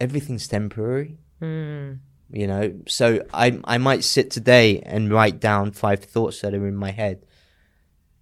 [0.00, 1.18] everything's temporary.
[1.40, 1.98] Mm.
[2.30, 6.66] You know, so I I might sit today and write down five thoughts that are
[6.66, 7.26] in my head.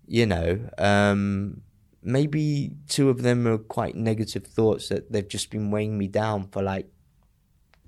[0.07, 1.63] You know, um,
[2.03, 6.49] maybe two of them are quite negative thoughts that they've just been weighing me down
[6.49, 6.89] for like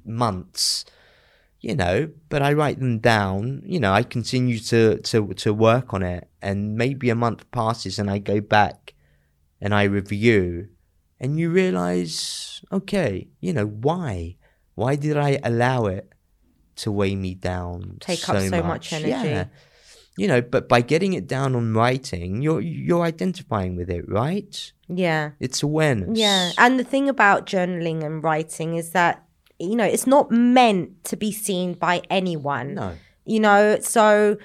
[0.04, 0.84] months
[1.62, 2.10] you know?
[2.28, 6.28] But i write them down you know i continue to to to work on it.
[6.42, 8.94] And maybe a month passes and i go back
[9.60, 10.68] and i review
[11.20, 14.36] and you realize okay you know why?
[14.74, 16.12] Why did i allow it
[16.76, 19.10] to weigh me down Take up so much energy.
[19.10, 19.44] yeah
[20.18, 24.72] you know but by getting it down on writing you're you're identifying with it right
[24.88, 25.30] Yeah.
[25.40, 26.50] it's awareness Yeah.
[26.58, 29.24] And the thing about journaling and writing is that,
[29.58, 32.74] you know, it's not meant to be seen by anyone.
[32.74, 32.92] no
[33.24, 34.36] You know, so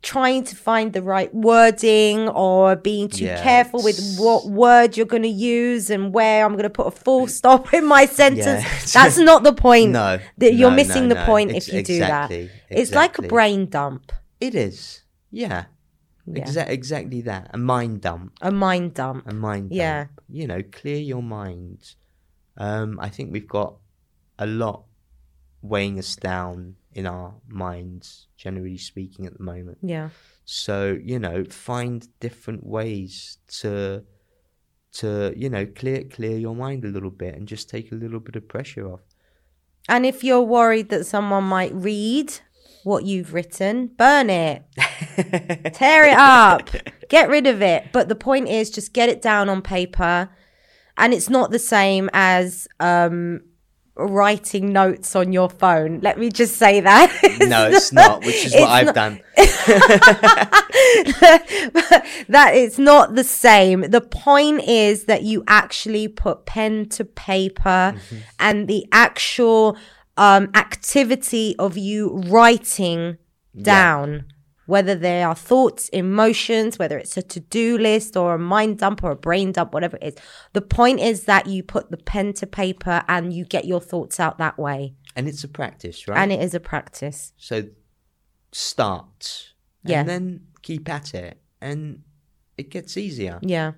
[0.00, 5.06] trying to find the right wording or being too Yeah, careful with what word you're
[5.06, 8.46] going to use and where I'm going to put a full stop in my sentence.
[8.64, 8.78] Yeah.
[9.04, 9.90] That's not the point.
[9.92, 11.26] No, That you're no, missing no, the no.
[11.26, 12.78] point Ex- if you exactly, do that.
[12.80, 14.10] It's like a brain dump.
[14.40, 15.01] It is.
[15.32, 15.64] Yeah.
[16.26, 16.44] Yeah.
[16.44, 17.50] Exa- exactly that.
[17.52, 18.32] A mind dump.
[18.40, 19.26] A mind dump.
[19.26, 19.76] A mind dump.
[19.76, 20.06] Yeah.
[20.28, 21.94] You know, clear your mind.
[22.56, 23.76] Um, I think we've got
[24.38, 24.84] a lot
[25.62, 29.78] weighing us down in our minds, generally speaking, at the moment.
[29.82, 30.10] Yeah.
[30.44, 34.04] So, you know, find different ways to
[34.92, 38.20] to, you know, clear clear your mind a little bit and just take a little
[38.20, 39.00] bit of pressure off.
[39.88, 42.34] And if you're worried that someone might read
[42.84, 44.62] what you've written, burn it.
[45.74, 46.70] Tear it up.
[47.08, 47.86] Get rid of it.
[47.92, 50.28] But the point is just get it down on paper.
[50.96, 53.42] And it's not the same as um
[53.94, 56.00] writing notes on your phone.
[56.00, 57.12] Let me just say that.
[57.40, 59.20] no, it's not, which is what I've not- done.
[62.28, 63.82] that it's not the same.
[63.82, 68.16] The point is that you actually put pen to paper Mm-hmm.
[68.38, 69.76] and the actual
[70.16, 73.18] um, activity of you writing
[73.60, 74.24] down,
[74.66, 79.02] whether they are thoughts, emotions, whether it's a to do list or a mind dump
[79.02, 80.14] or a brain dump, whatever it is.
[80.52, 84.20] The point is that you put the pen to paper and you get your thoughts
[84.20, 84.94] out that way.
[85.14, 86.18] And it's a practice, right?
[86.18, 87.32] And it is a practice.
[87.36, 87.64] So
[88.52, 89.52] start.
[89.84, 90.00] Yeah.
[90.00, 91.38] And then keep at it.
[91.60, 92.02] And
[92.56, 93.72] it gets easier Yeah.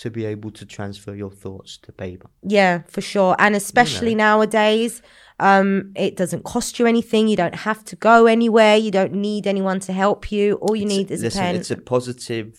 [0.00, 2.28] To be able to transfer your thoughts to paper.
[2.42, 3.36] Yeah, for sure.
[3.38, 5.02] And especially nowadays,
[5.38, 7.28] um, it doesn't cost you anything.
[7.28, 8.76] You don't have to go anywhere.
[8.76, 10.54] You don't need anyone to help you.
[10.62, 11.56] All you need is Listen, a pen.
[11.56, 12.58] it's a positive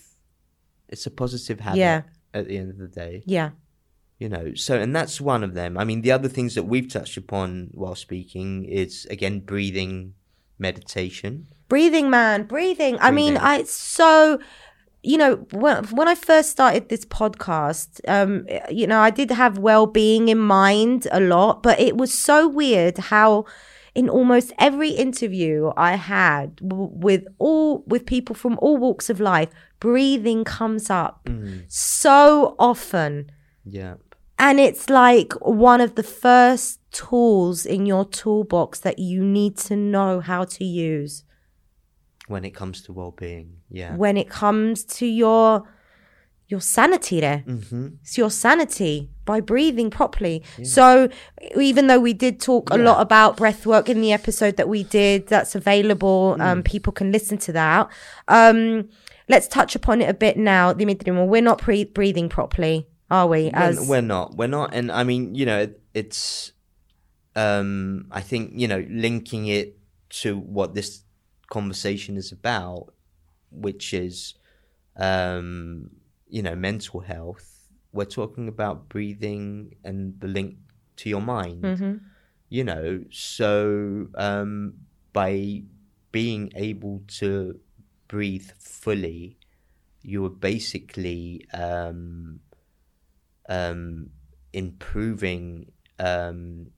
[0.88, 2.02] it's a positive habit Yeah.
[2.34, 3.24] at the end of the day.
[3.26, 3.52] yeah.
[4.20, 5.80] You know, so and that's one of them.
[5.80, 10.14] I mean the other things that we've touched upon while speaking is again breathing,
[10.60, 11.48] meditation.
[11.70, 12.98] Breathing, man, breathing.
[13.00, 14.40] I mean, I it's so
[15.04, 19.58] you know when when I first started this podcast, um, you know, I did have
[19.58, 23.46] well being in mind a lot, but it was so weird how
[23.94, 29.20] in almost every interview I had w- with all with people from all walks of
[29.20, 29.50] life,
[29.80, 31.28] breathing comes up
[31.68, 33.32] so often.
[33.66, 33.96] Yeah.
[34.38, 39.76] And it's like one of the first tools in your toolbox that you need to
[39.76, 41.24] know how to use
[42.32, 43.58] When it comes to well being.
[43.70, 43.96] Yeah.
[43.96, 45.68] when it comes to your
[46.52, 47.44] your sanity there.
[47.48, 47.88] Mm-hmm.
[48.02, 50.44] It's your sanity by breathing properly.
[50.64, 51.08] So
[51.56, 54.84] even though we did talk a lot about breath work in the episode that we
[54.84, 56.36] did, that's available.
[56.38, 56.42] Mm.
[56.42, 57.90] Um, people can listen to that.
[58.28, 58.90] Um,
[59.30, 61.14] let's touch upon it a bit now, Dimitri.
[61.14, 63.50] Well, we're not pre- breathing properly, are we?
[63.54, 64.36] As We're, we're not.
[64.36, 64.74] We're not.
[64.74, 66.52] And I mean, you know, it, it's.
[67.34, 69.78] Um, I think you know, linking it
[70.10, 71.04] to what this
[71.52, 72.94] conversation is about,
[73.52, 74.34] which is,
[74.96, 75.92] um,
[76.30, 77.48] you know, mental health.
[77.92, 80.56] We're talking about breathing and the link
[80.98, 81.64] to your mind.
[81.64, 82.00] Mhm.
[82.50, 84.74] You know, so um,
[85.14, 85.64] by
[86.12, 87.60] being able to
[88.08, 89.38] breathe fully,
[90.02, 92.40] you are basically um,
[93.48, 94.10] um,
[94.54, 95.72] improving.
[96.00, 96.72] Um,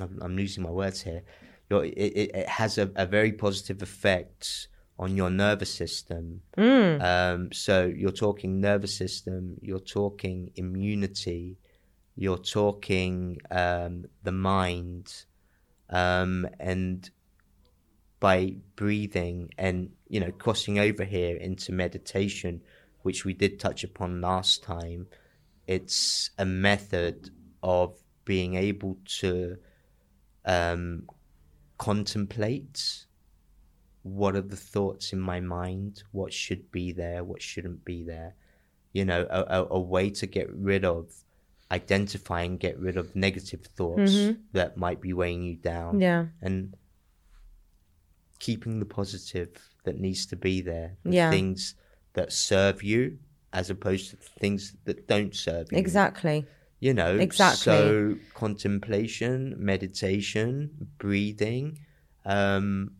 [0.00, 1.22] I'm, I'm losing my words here.
[1.70, 6.42] You're, it, it, it has a, a very positive effect on your nervous system.
[6.56, 7.02] Mm.
[7.02, 11.58] Um, so you're talking nervous system, you're talking immunity,
[12.16, 15.24] you're talking um, the mind,
[15.90, 17.08] um, and
[18.20, 22.60] by breathing and you know crossing over here into meditation,
[23.02, 25.06] which we did touch upon last time,
[25.68, 27.30] it's a method
[27.62, 29.56] of being able to
[30.44, 31.04] um,
[31.78, 33.04] contemplate
[34.02, 38.34] what are the thoughts in my mind what should be there what shouldn't be there
[38.92, 41.12] you know a, a, a way to get rid of
[41.70, 44.38] identify and get rid of negative thoughts Mhm.
[44.52, 46.26] that might be weighing you down Yeah.
[46.40, 46.74] and
[48.38, 49.50] keeping the positive
[49.84, 50.96] that needs to be there.
[51.04, 51.30] The Yeah.
[51.30, 51.74] Things
[52.14, 53.18] that serve you
[53.52, 55.78] as opposed to things that don't serve you.
[55.78, 56.46] Exactly.
[56.80, 57.62] You know, Exactly.
[57.64, 61.78] So contemplation, meditation, breathing,
[62.24, 62.92] um,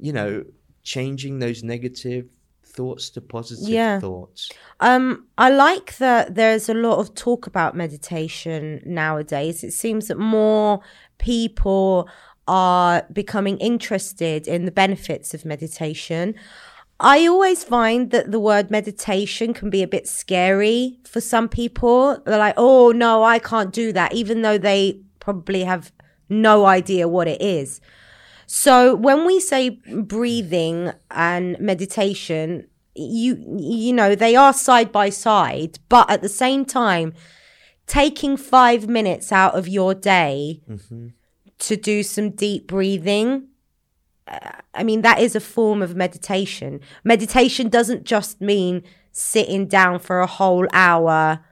[0.00, 0.44] you know,
[0.82, 2.28] changing those negative
[2.64, 4.00] thoughts to positive Yeah.
[4.00, 4.50] thoughts.
[4.80, 9.64] Um, I like that there's a lot of talk about meditation nowadays.
[9.64, 10.80] It seems that more
[11.18, 12.08] people
[12.46, 16.34] are becoming interested in the benefits of meditation.
[17.04, 22.18] I always find that the word meditation can be a bit scary for some people.
[22.24, 25.92] They're like, oh, no, I can't do that, even though they probably have
[26.30, 27.82] no idea what it is.
[28.46, 35.78] So when we say breathing and meditation, you you know they are side by side,
[35.88, 37.12] but at the same time,
[37.86, 41.08] taking five minutes out of your day mm-hmm.
[41.58, 43.48] to do some deep breathing.
[44.26, 46.80] I mean, that is a form of meditation.
[47.04, 51.44] Meditation doesn't just mean sitting down for a whole hour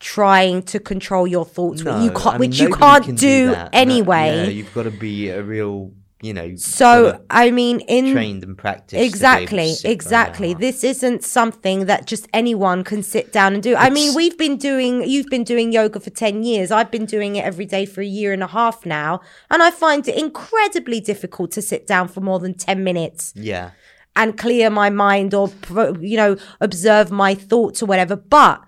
[0.00, 3.52] trying to control your thoughts, which you can't, I mean, which you can't can do.
[3.52, 4.44] No, anyway.
[4.44, 8.58] yeah, you've got to be a real, you know, So I mean, in trained and
[8.58, 8.90] practiced.
[8.90, 10.54] to be able to exactly, sit for an exactly.
[10.54, 13.76] This isn't something that just anyone can sit down and do.
[13.76, 15.08] I mean, we've been doing.
[15.08, 16.70] You've been doing yoga for ten years.
[16.72, 19.70] I've been doing it every day for a year and a half now, and I
[19.70, 23.70] find it incredibly difficult to sit down for more than ten minutes Yeah,
[24.16, 25.52] and clear my mind or
[26.00, 28.16] you know observe my thoughts or whatever.
[28.16, 28.60] But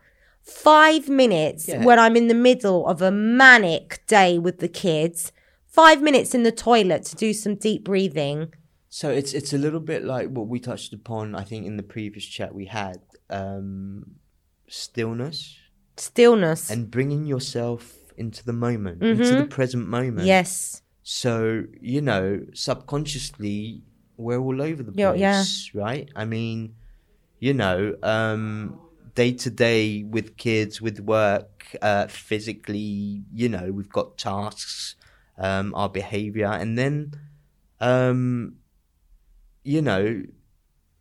[0.43, 1.85] five minutes Yeah.
[1.85, 5.33] when I'm in the middle of a manic day with the kids.
[5.71, 8.53] Five minutes in the toilet to do some deep breathing.
[8.89, 11.85] So it's it's a little bit like what we touched upon, I think, in the
[11.85, 13.01] previous chat we had.
[13.31, 14.17] Um,
[14.67, 15.57] stillness
[15.97, 16.71] Stillness.
[16.71, 20.19] and bringing yourself into the moment, into the present moment.
[20.19, 20.27] Mm-hmm.
[20.27, 20.83] Yes.
[21.05, 23.83] So you know, subconsciously,
[24.17, 25.45] we're all over the place, yeah.
[25.75, 26.09] right?
[26.17, 26.75] I mean,
[27.39, 28.81] you know, um,
[29.15, 34.97] day to day with kids, with work, uh, physically, you know, we've got tasks,
[35.41, 37.13] um, our behavior, and then,
[37.81, 38.57] um,
[39.65, 40.23] you know,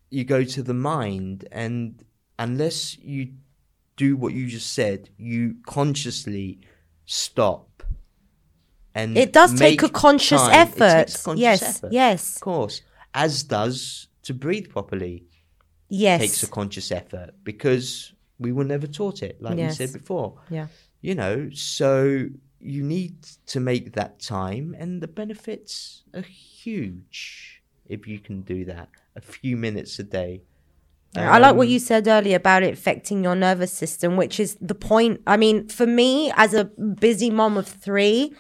[0.10, 2.04] you go to the mind, and
[2.40, 3.34] unless you
[3.98, 6.60] do what you just said, you consciously
[7.06, 7.84] stop.
[8.96, 10.54] And It does take a conscious time.
[10.68, 11.14] Effort.
[11.14, 11.62] a conscious yes.
[11.64, 11.92] effort.
[11.92, 12.36] Yes.
[12.38, 12.82] Of course.
[13.14, 15.26] As does to breathe properly
[15.90, 16.22] Yes.
[16.22, 19.80] takes a conscious effort because we were never taught it, like Yes.
[19.80, 20.40] we said before.
[20.50, 20.68] yeah.
[21.02, 22.28] You know, so
[22.62, 28.66] you need to make that time, and the benefits are huge if you can do
[28.66, 28.90] that.
[29.16, 30.42] A few minutes a day.
[31.16, 34.56] I like what Um, you said earlier about it affecting your nervous system, which is
[34.62, 35.22] the point.
[35.26, 38.36] I mean, for me, as a busy mom of three,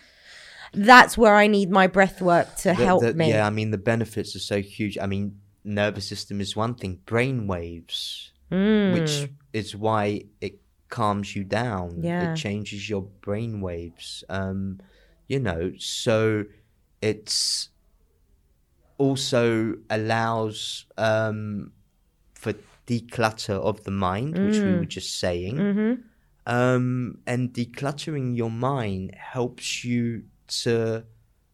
[0.73, 3.29] that's where I need my breath work to the- help the- me.
[3.29, 4.99] Yeah, I mean the benefits are so huge.
[4.99, 6.99] I mean, nervous system is one thing.
[7.07, 8.93] Brain waves, Mm.
[8.93, 10.59] which is why it
[10.89, 12.01] calms you down.
[12.01, 12.33] Yeah.
[12.33, 14.23] It changes your brain waves.
[14.29, 14.79] Um,
[15.27, 16.45] you know, so
[17.01, 17.69] it's
[18.97, 21.71] also allows um,
[22.33, 22.53] for
[22.87, 24.79] declutter of the mind, which we Mm.
[24.79, 25.55] were just saying.
[25.57, 25.93] Mm-hmm.
[26.47, 30.23] Um, and decluttering your mind helps you
[30.63, 31.05] to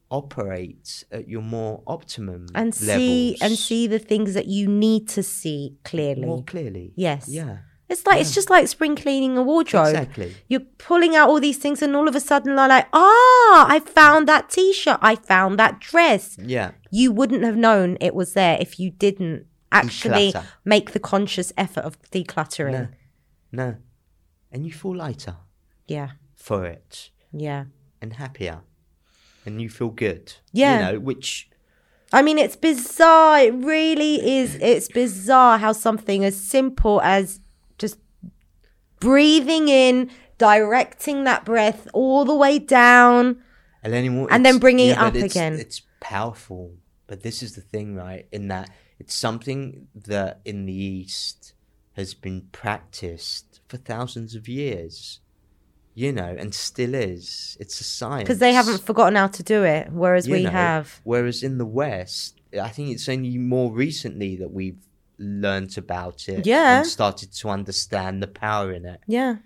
[0.10, 5.22] operate at your more optimum And see and see the things that you need to
[5.24, 6.22] see clearly.
[6.22, 6.94] more clearly.
[6.96, 7.28] Yes.
[7.28, 7.58] Yeah.
[7.88, 9.88] It's like it's just like spring cleaning a wardrobe.
[9.88, 10.36] Exactly.
[10.48, 13.80] You're pulling out all these things, and all of a sudden, you're like, ah, I
[13.86, 14.98] found that T-shirt.
[15.02, 16.38] I found that dress.
[16.42, 16.72] Yeah.
[16.90, 20.46] You wouldn't have known it was there if you didn't actually Declutter.
[20.64, 22.72] make the conscious effort of decluttering.
[22.72, 22.88] No.
[23.52, 23.76] No.
[24.52, 25.36] And you feel lighter
[25.88, 27.66] Yeah, for it yeah.
[28.02, 28.62] and happier.
[29.46, 30.34] And you feel good.
[30.54, 30.88] Yeah.
[30.88, 31.50] You know, which
[32.14, 33.40] I mean, it's bizarre.
[33.42, 34.56] It really is.
[34.56, 37.42] It's bizarre how something as simple as
[37.78, 37.98] just
[39.00, 43.42] breathing in, directing that breath all the way down.
[43.84, 45.54] and then, And then bringing it up it's- again.
[45.54, 46.74] It's powerful.
[47.08, 48.28] But this is the thing, right?
[48.32, 51.54] In that it's something that in the East
[51.94, 55.20] has been practiced for thousands of years.
[55.98, 57.56] You know, and still is.
[57.58, 58.24] It's a science.
[58.24, 60.50] Because they haven't forgotten how to do it, whereas you we know.
[60.50, 61.00] have.
[61.06, 64.76] Whereas in the West, I think it's only more recently that we've
[65.18, 66.46] learnt about it.
[66.46, 66.78] Yeah.
[66.80, 69.00] And started to understand the power in it.
[69.08, 69.38] Yeah.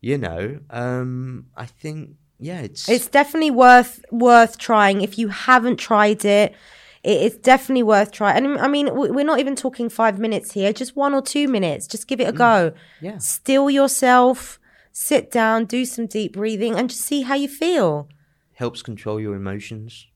[0.00, 2.88] You know, um, I think, yeah, it's.
[2.88, 5.00] It's definitely worth worth trying.
[5.00, 6.54] If you haven't tried it,
[7.02, 8.36] it is definitely worth trying.
[8.44, 11.48] And I mean, we- we're not even talking five minutes here, just one or two
[11.48, 11.86] minutes.
[11.86, 12.72] Just give it a go.
[13.00, 13.18] yeah.
[13.18, 14.60] Still yourself,
[14.92, 18.08] sit down, do some deep breathing, and just see how you feel.
[18.54, 20.06] Helps control your emotions,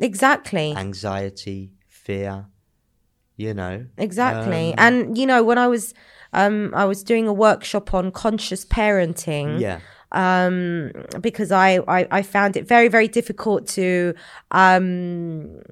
[0.00, 0.74] Exactly.
[0.76, 2.46] anxiety, fear.
[3.36, 4.74] You know, Exactly.
[4.74, 5.94] Um, and you know, when I was
[6.32, 9.60] um I was doing a workshop on conscious parenting.
[9.60, 9.80] yeah,
[10.12, 14.14] um, because I, I, I found it very, very difficult to,
[14.50, 15.62] um,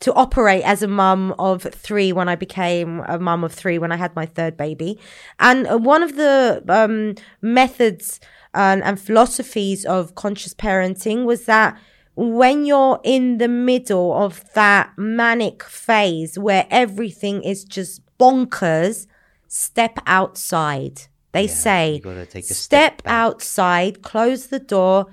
[0.00, 3.92] to operate as a mum of three when I became a mum of three when
[3.92, 4.98] I had my third baby.
[5.38, 8.20] And uh, one of the, um, methods
[8.54, 11.78] and, and philosophies of conscious parenting was that
[12.16, 19.06] when you're in the middle of that manic phase where everything is just bonkers,
[19.48, 21.02] step outside.
[21.32, 25.06] They Yeah, say, step, step outside, close the door,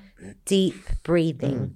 [0.46, 1.76] deep breathing.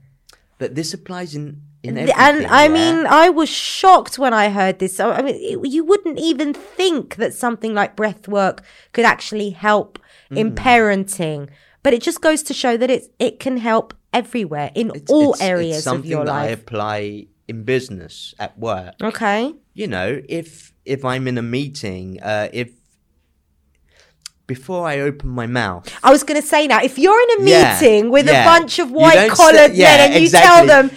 [0.57, 2.11] but this applies in in and
[2.45, 2.67] I yeah?
[2.67, 4.95] mean, I was shocked when I heard this.
[4.95, 8.61] So, I mean, it- you wouldn't even think that something like breath work
[8.93, 9.97] could actually help
[10.29, 10.55] in Mm.
[10.55, 11.49] parenting,
[11.81, 15.33] but it just goes to show that it it can help everywhere in It's- all
[15.33, 18.95] it's- it's areas of something your that I apply in business at work.
[19.01, 19.53] Okay.
[19.73, 22.69] you know, if if I'm in a meeting, uh, if
[24.47, 27.49] before I open my mouth, I was going to say now, if you're in a
[27.49, 28.41] Yeah, meeting with yeah.
[28.41, 30.91] a bunch of white collared st- yeah, men and you tell them,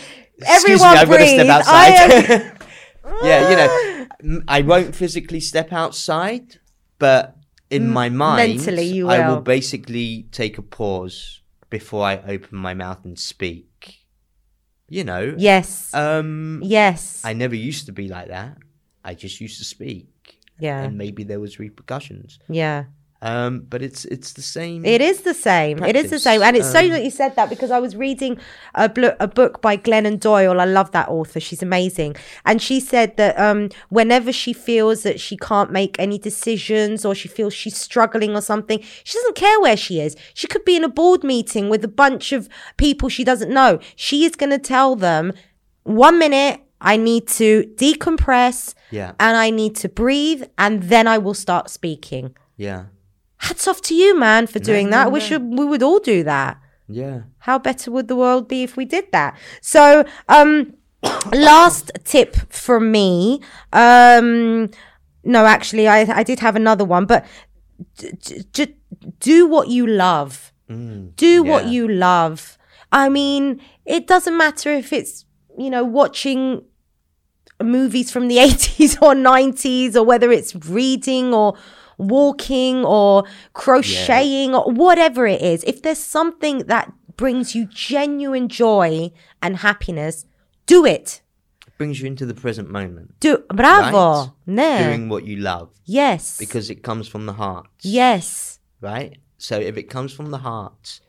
[0.45, 2.53] everyone me, I've got to breathe, I am.
[3.23, 3.57] yeah, you
[4.31, 6.57] know, I won't physically step outside,
[6.99, 7.37] but
[7.71, 9.43] in my mind, mentally you I will will.
[9.43, 11.43] basically take a pause
[11.75, 13.99] before I open my mouth and speak.
[14.89, 15.93] You know, yes.
[15.93, 17.21] um, yes.
[17.25, 18.59] I never used to be like that.
[19.03, 20.83] I just used to speak, yeah.
[20.83, 22.39] and maybe there was repercussions.
[22.49, 22.85] yeah.
[23.31, 24.85] Um, but it's it's the same.
[24.85, 25.83] It is the same.
[25.83, 26.43] It is the same.
[26.43, 28.39] And it's so Um, that you said that because I was reading
[28.75, 30.61] a, blo- a book by Glennon Doyle.
[30.61, 31.41] I love that author.
[31.41, 32.17] She's amazing.
[32.45, 37.15] And she said that um, whenever she feels that she can't make any decisions or
[37.15, 40.17] she feels she's struggling or something, she doesn't care where she is.
[40.35, 43.79] She could be in a board meeting with a bunch of people she doesn't know.
[43.97, 45.33] She is going to tell them,
[45.85, 51.17] one minute, I need to decompress Yeah, and I need to breathe, and then I
[51.19, 52.35] will start speaking.
[52.59, 52.85] yeah,
[53.39, 55.05] Hats off to you, man, for doing no, that.
[55.05, 55.11] no.
[55.11, 56.59] We should, we would all do that.
[56.89, 57.23] yeah.
[57.39, 59.37] How better would the world be if we did that?
[59.61, 60.75] So, um,
[61.33, 63.41] last tip from me.
[63.73, 64.71] Um,
[65.25, 67.27] no, actually, I, I did have another one, but
[67.99, 68.77] j- j- j-
[69.21, 70.53] do what you love.
[71.17, 72.57] do what you love.
[72.91, 75.25] I mean, it doesn't matter if it's,
[75.59, 76.63] you know, watching
[77.63, 81.55] movies from the 80s or 90s or whether it's reading or
[81.99, 89.11] walking or crocheting or whatever it is if there's something that brings you genuine joy
[89.43, 90.27] and happiness
[90.67, 91.21] do it
[91.79, 93.15] brings you into the present moment.
[93.21, 94.31] do bravo Right?
[94.47, 97.67] ne Doing what you love yes because it comes from the heart.
[97.83, 99.19] yes Right?
[99.39, 101.01] So if it comes from the heart,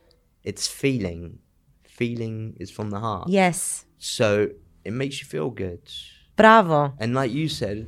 [0.44, 1.40] it's feeling.
[1.84, 3.30] Feeling is from the heart.
[3.30, 4.50] yes So
[4.84, 5.82] it makes you feel good.
[6.36, 7.88] bravo And like you said,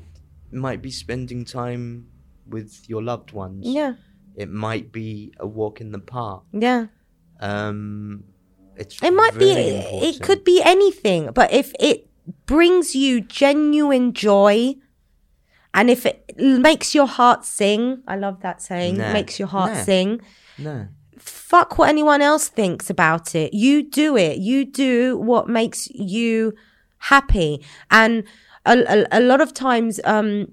[0.51, 2.07] it might be spending time
[2.49, 3.65] with your loved ones.
[3.67, 3.93] yeah
[4.35, 6.43] It might be a walk in the park.
[6.53, 6.87] yeah
[7.39, 8.23] Um
[8.75, 12.07] it's It might be, it could be anything, but if it
[12.45, 14.75] brings you genuine joy
[15.73, 19.13] and if it makes your heart sing, I love that saying, Nah.
[19.13, 20.21] makes your heart sing,
[20.57, 20.87] No.
[21.17, 23.53] fuck what anyone else thinks about it.
[23.53, 24.37] You do it.
[24.37, 26.53] You do what makes you
[26.99, 27.63] happy.
[27.89, 28.23] And
[28.65, 30.51] a, a, a lot of times, um,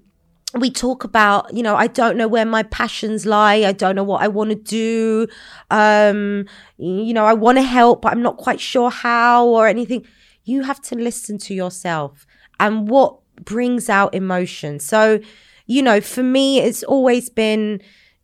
[0.61, 3.57] we talk about, you know, I don't know where my passions lie.
[3.67, 5.27] I don't know what I want to do.
[5.71, 6.47] Um,
[6.79, 10.07] you know, I want to help, but I'm not quite sure how or anything.
[10.45, 12.27] You have to listen to yourself
[12.61, 14.79] and what brings out emotion.
[14.81, 15.21] So,
[15.67, 17.81] you know, for me, it's always been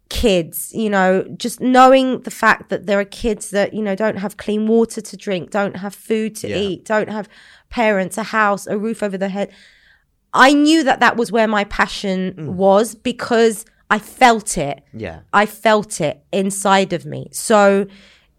[0.08, 4.18] kids, you know, just knowing the fact that there are kids that, you know, don't
[4.18, 6.56] have clean water to drink, don't have food to Yeah.
[6.56, 7.28] eat, don't have
[7.70, 9.50] parents, a house, a roof over their head.
[10.32, 12.46] I knew that that was where my passion Mm.
[12.54, 14.82] was because I felt it.
[14.94, 15.20] Yeah.
[15.32, 17.28] I felt it inside of me.
[17.32, 17.86] So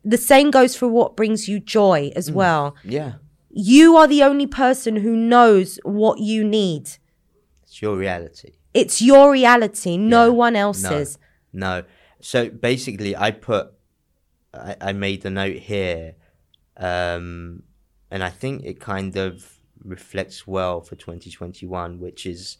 [0.03, 2.13] the same goes for what brings you joy Mm.
[2.15, 2.75] as well.
[2.85, 3.13] Yeah.
[3.49, 6.91] You are the only person who knows what you need.
[7.63, 8.51] It's your reality.
[8.73, 10.29] It's your reality, no Yeah.
[10.45, 10.59] one No.
[10.61, 11.17] else's.
[11.51, 11.83] No.
[12.21, 13.73] So basically, I put,
[14.53, 16.15] I, I made the note here,
[16.77, 17.63] um,
[18.09, 22.57] and I think it kind of reflects well for 2021, which is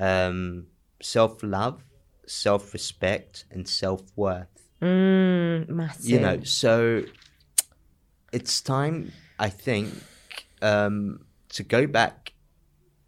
[0.00, 0.66] um,
[1.00, 1.84] self love,
[2.26, 4.46] self respect, and self worth.
[4.82, 6.06] Mm, massive.
[6.06, 7.04] You know, so
[8.32, 9.92] it's time, I think,
[10.62, 12.32] um, to go back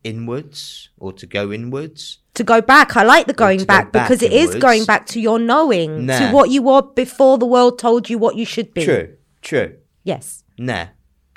[0.02, 2.18] inwards or to go inwards.
[2.34, 2.96] to go back.
[2.96, 6.06] I like the going go back, back because it is going back to your knowing,
[6.06, 8.84] to what you were before the world told you what you should be.
[8.84, 9.76] True, true.
[10.04, 10.42] Yes.
[10.56, 10.86] Nah.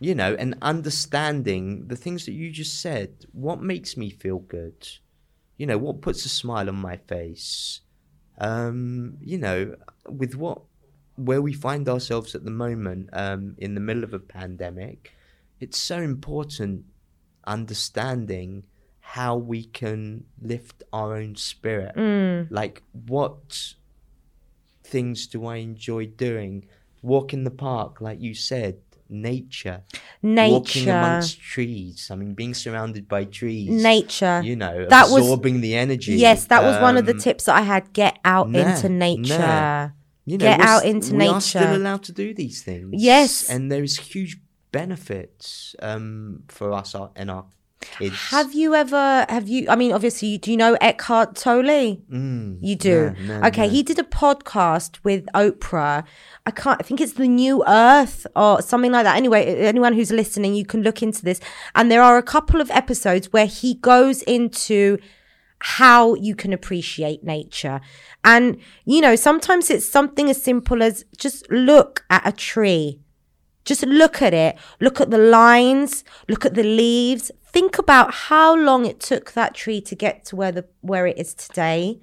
[0.03, 3.25] You know, and understanding the things that you just said.
[3.31, 4.89] What makes me feel good?
[5.57, 7.79] You know, what puts a smile on my face?
[8.37, 9.75] Um, you know,
[10.09, 10.61] with what
[11.15, 15.13] where we find ourselves at the moment, um, in the middle of a pandemic,
[15.61, 16.83] it's so important
[17.45, 18.63] understanding
[18.99, 21.95] how we can lift our own spirit.
[22.49, 23.75] Like, what
[24.83, 26.65] things do I enjoy doing?
[27.01, 28.79] Walk in the park, like you said,
[29.13, 29.83] nature.
[30.21, 30.91] Walking Nature.
[30.91, 32.09] amongst trees.
[32.11, 33.69] I mean, being surrounded by trees.
[33.69, 34.41] Nature.
[34.43, 36.15] You know, That was- absorbing the energy.
[36.15, 37.93] Yes, that was one of the Um, tips that I had.
[37.93, 39.37] Get out nah, into nature.
[39.37, 39.89] nah.
[40.25, 42.89] You know, Get out into we are still allowed to do these things.
[42.93, 43.49] Yes.
[43.49, 44.37] and there is huge
[44.71, 47.45] benefits um, for us our- and our
[48.29, 49.25] Have you ever?
[49.29, 49.67] Have you?
[49.69, 51.97] I mean, obviously, do you know Eckhart Tolle?
[52.11, 53.13] Mm, You do.
[53.21, 53.69] no, no, okay, no.
[53.69, 56.03] he did a podcast with Oprah.
[56.45, 56.79] I can't.
[56.81, 59.15] I think it's the New Earth or something like that.
[59.17, 61.39] Anyway, anyone who's listening, you can look into this.
[61.75, 64.97] And there are a couple of episodes where he goes into
[65.59, 67.79] how you can appreciate nature.
[68.23, 72.99] And you know, sometimes it's something as simple as just look at a tree.
[73.65, 74.57] Just look at it.
[74.81, 76.03] Look at the lines.
[76.27, 77.31] Look at the leaves.
[77.53, 81.17] Think about how long it took that tree to get to where the where it
[81.19, 82.01] is today.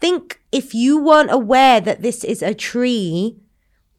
[0.00, 3.36] Think if you weren't aware that this is a tree,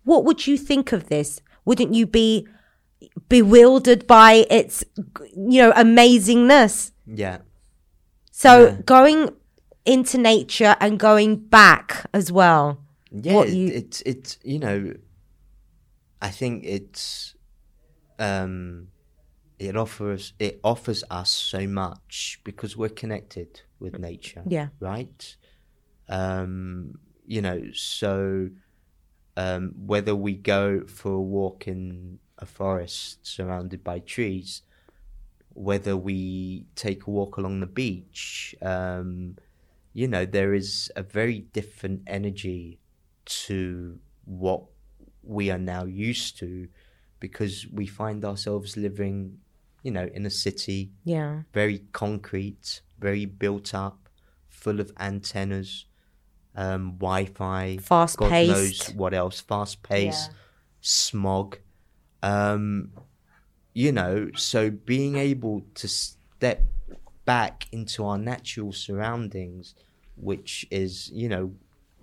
[0.05, 1.41] what would you think of this?
[1.65, 2.47] Wouldn't you be
[3.27, 4.83] bewildered by its
[5.35, 6.91] you know amazingness?
[7.05, 7.39] Yeah,
[8.31, 8.81] So Yeah.
[8.85, 9.29] going
[9.85, 12.79] into nature and going back as well.
[13.11, 13.43] yeah.
[13.43, 14.93] You- it's it's you know,
[16.21, 17.35] I think it's
[18.19, 18.87] um,
[19.59, 24.43] it offers it offers us so much because we're connected with nature.
[24.47, 24.69] Yeah.
[24.79, 25.35] right?
[26.09, 28.49] Um, you know, so
[29.35, 34.61] um, whether we go for a walk in a forest surrounded by trees,
[35.53, 39.35] whether we take a walk along the beach, um,
[39.93, 42.79] you know, there is a very different energy
[43.25, 44.63] to what
[45.23, 46.67] we are now used to
[47.19, 49.39] because we find ourselves living,
[49.87, 51.43] you know, in a city Yeah.
[51.53, 54.09] very concrete, very built up,
[54.49, 55.85] full of antennas,
[56.55, 58.95] um, Wi-Fi, Fast God knows paced.
[58.95, 60.33] what else, fast pace, Yeah.
[60.81, 61.59] smog.
[62.21, 62.91] Um,
[63.73, 66.63] you know, so being able to step
[67.23, 69.73] back into our natural surroundings,
[70.17, 71.45] which is you know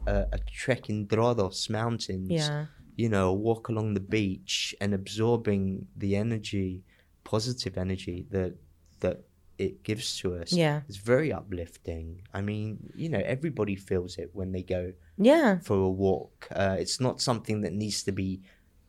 [0.06, 2.66] a, a trek in Troodos mountains, Yeah.
[2.96, 6.82] you know, a walk along the beach and absorbing the energy,
[7.24, 8.54] positive energy that
[9.00, 9.24] that
[9.58, 10.52] it gives to us.
[10.52, 10.80] Yeah.
[10.88, 12.22] It's very uplifting.
[12.32, 15.58] I mean, you know, everybody feels it when they go Yeah.
[15.62, 16.48] for a walk.
[16.50, 18.40] Uh, it's not something that needs to be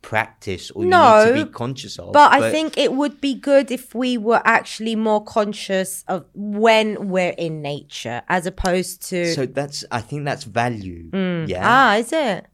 [0.02, 2.12] practiced or No, you need to be conscious of.
[2.12, 7.08] But I think it would be good if we were actually more conscious of when
[7.08, 9.32] we're in nature as opposed to.
[9.34, 9.46] so.
[9.46, 11.10] That's I think that's value.
[11.46, 12.46] Yeah, ah, is it?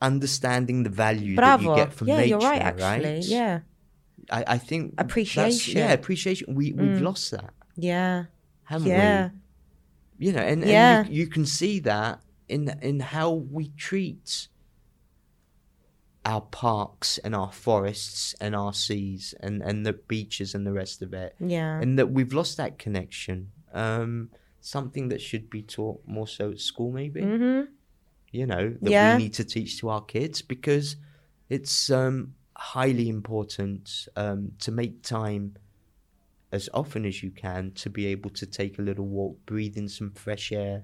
[0.00, 3.04] understanding the value that you get from yeah, nature you're right, actually.
[3.14, 3.24] right?
[3.24, 3.60] Yeah.
[4.30, 5.74] I, I think Appreciation.
[5.74, 5.78] Mm.
[5.78, 6.54] Yeah, appreciation.
[6.54, 8.24] We we've lost that, Yeah.
[8.64, 9.30] haven't Yeah.
[10.18, 10.26] we?
[10.26, 11.04] You know, and, Yeah.
[11.06, 14.48] you, you can see that in in how we treat
[16.24, 21.00] our parks and our forests and our seas and, and the beaches and the rest
[21.00, 21.34] of it.
[21.40, 21.80] Yeah.
[21.80, 23.50] And that we've lost that connection.
[23.72, 27.22] Um, something that should be taught more so at school, maybe.
[27.22, 27.70] Mm-hmm.
[28.32, 29.16] You know, that Yeah.
[29.16, 30.96] we need to teach to our kids because
[31.48, 35.56] it's um, highly important um, to make time
[36.50, 39.88] as often as you can to be able to take a little walk, breathe in
[39.88, 40.82] some fresh air.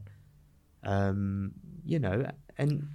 [0.83, 1.53] Um,
[1.85, 2.27] you know,
[2.59, 2.89] and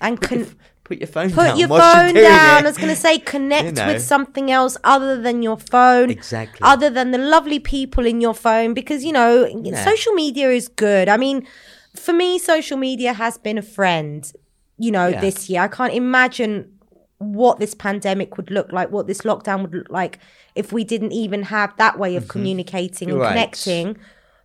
[0.00, 0.54] And put, your, con-
[0.84, 1.58] put your phone put down.
[1.58, 2.16] your phone down.
[2.16, 2.24] it.
[2.24, 3.86] I was going to say connect know.
[3.92, 6.10] with something else other than your phone.
[6.10, 6.60] Exactly.
[6.62, 9.84] Other than the lovely people in your phone, because you know, Yeah.
[9.84, 11.08] social media is good.
[11.08, 11.46] I mean,
[11.94, 14.30] for me, social media has been a friend.
[14.78, 15.20] You know, Yeah.
[15.20, 16.75] this year I can't imagine
[17.18, 20.18] what this pandemic would look like, what this lockdown would look like
[20.54, 23.22] if we didn't even have that way of communicating and Mm-hmm.
[23.22, 23.28] Right.
[23.30, 23.96] connecting.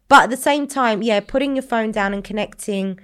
[0.08, 3.00] But at the same time, yeah, putting your phone down and connecting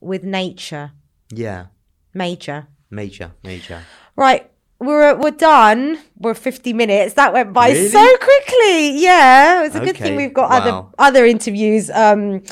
[0.00, 0.92] with nature,
[1.30, 1.66] yeah,
[2.14, 2.66] major.
[2.90, 3.82] major, major.
[4.16, 5.98] Right, we're we're done.
[6.18, 7.14] We're fifty minutes.
[7.14, 7.88] That went by Really?
[7.88, 8.98] so quickly.
[8.98, 10.56] Yeah, it was a good thing we've got wow.
[10.58, 12.42] other other interviews um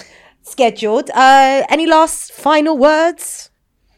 [0.42, 1.10] scheduled.
[1.10, 3.49] Uh, any last final words?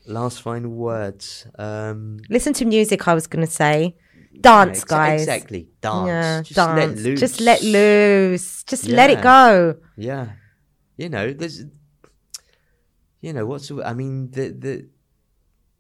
[0.06, 1.46] Last final words.
[1.58, 3.06] Um, Listen to music.
[3.06, 3.96] I was gonna say,
[4.40, 5.20] dance, ex- guys.
[5.22, 5.68] Exactly.
[5.80, 6.06] Dance.
[6.06, 6.76] Yeah, Just dance.
[6.76, 7.20] let loose.
[7.20, 8.64] Just let loose.
[8.64, 9.76] Just let it go.
[9.96, 10.32] Yeah.
[10.96, 11.64] You know, there's
[13.20, 14.88] you know, what's I mean the the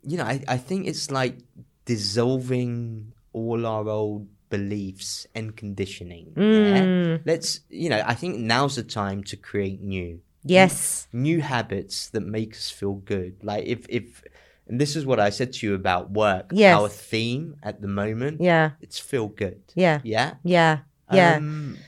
[0.04, 1.38] you know, I, I think it's like
[1.84, 6.32] dissolving all our old beliefs and conditioning.
[6.36, 7.08] Mm.
[7.08, 7.18] Yeah?
[7.24, 11.06] Let's, you know, I think now's the time to create new, Yes.
[11.12, 13.36] new habits that make us feel good.
[13.42, 14.22] Like if, if,
[14.68, 16.50] and this is what I said to you about work.
[16.52, 16.78] Yes.
[16.78, 18.70] Our theme at the moment, Yeah.
[18.80, 19.60] it's feel good.
[19.74, 20.00] Yeah.
[20.04, 20.34] Yeah.
[20.42, 20.78] Yeah.
[21.12, 21.36] Yeah.
[21.36, 21.78] Um,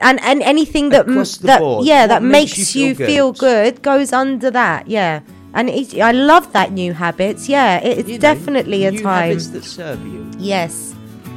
[0.00, 1.06] and and anything that
[1.42, 3.74] that board, yeah that makes makes, you you feel feel good?
[3.74, 5.20] good goes under that yeah
[5.54, 9.02] and it, i love that new habits yeah it, it's you know, definitely a new
[9.02, 10.22] time habits that serve you.
[10.38, 10.94] yes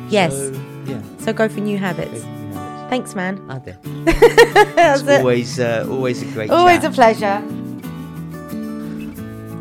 [0.10, 0.54] yes So,
[0.86, 1.02] yeah.
[1.26, 2.41] so go for new habits new habits.
[2.92, 3.36] Thanks man.
[3.66, 3.78] There?
[4.76, 5.20] That's It's it.
[5.22, 6.92] always, uh, always a great always chat.
[6.92, 7.38] a pleasure.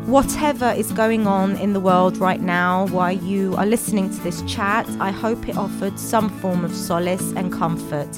[0.05, 4.41] Whatever is going on in the world right now while you are listening to this
[4.55, 8.09] chat i hope it offered some form of solace and comfort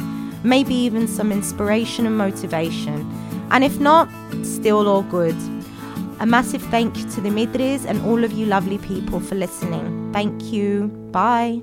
[0.43, 3.09] maybe even some inspiration and motivation.
[3.51, 4.09] And if not
[4.43, 5.36] still all good.
[6.20, 10.11] A massive thank you to Dimitris and all of you lovely people for listening.
[10.14, 10.88] Thank you.
[11.11, 11.61] Bye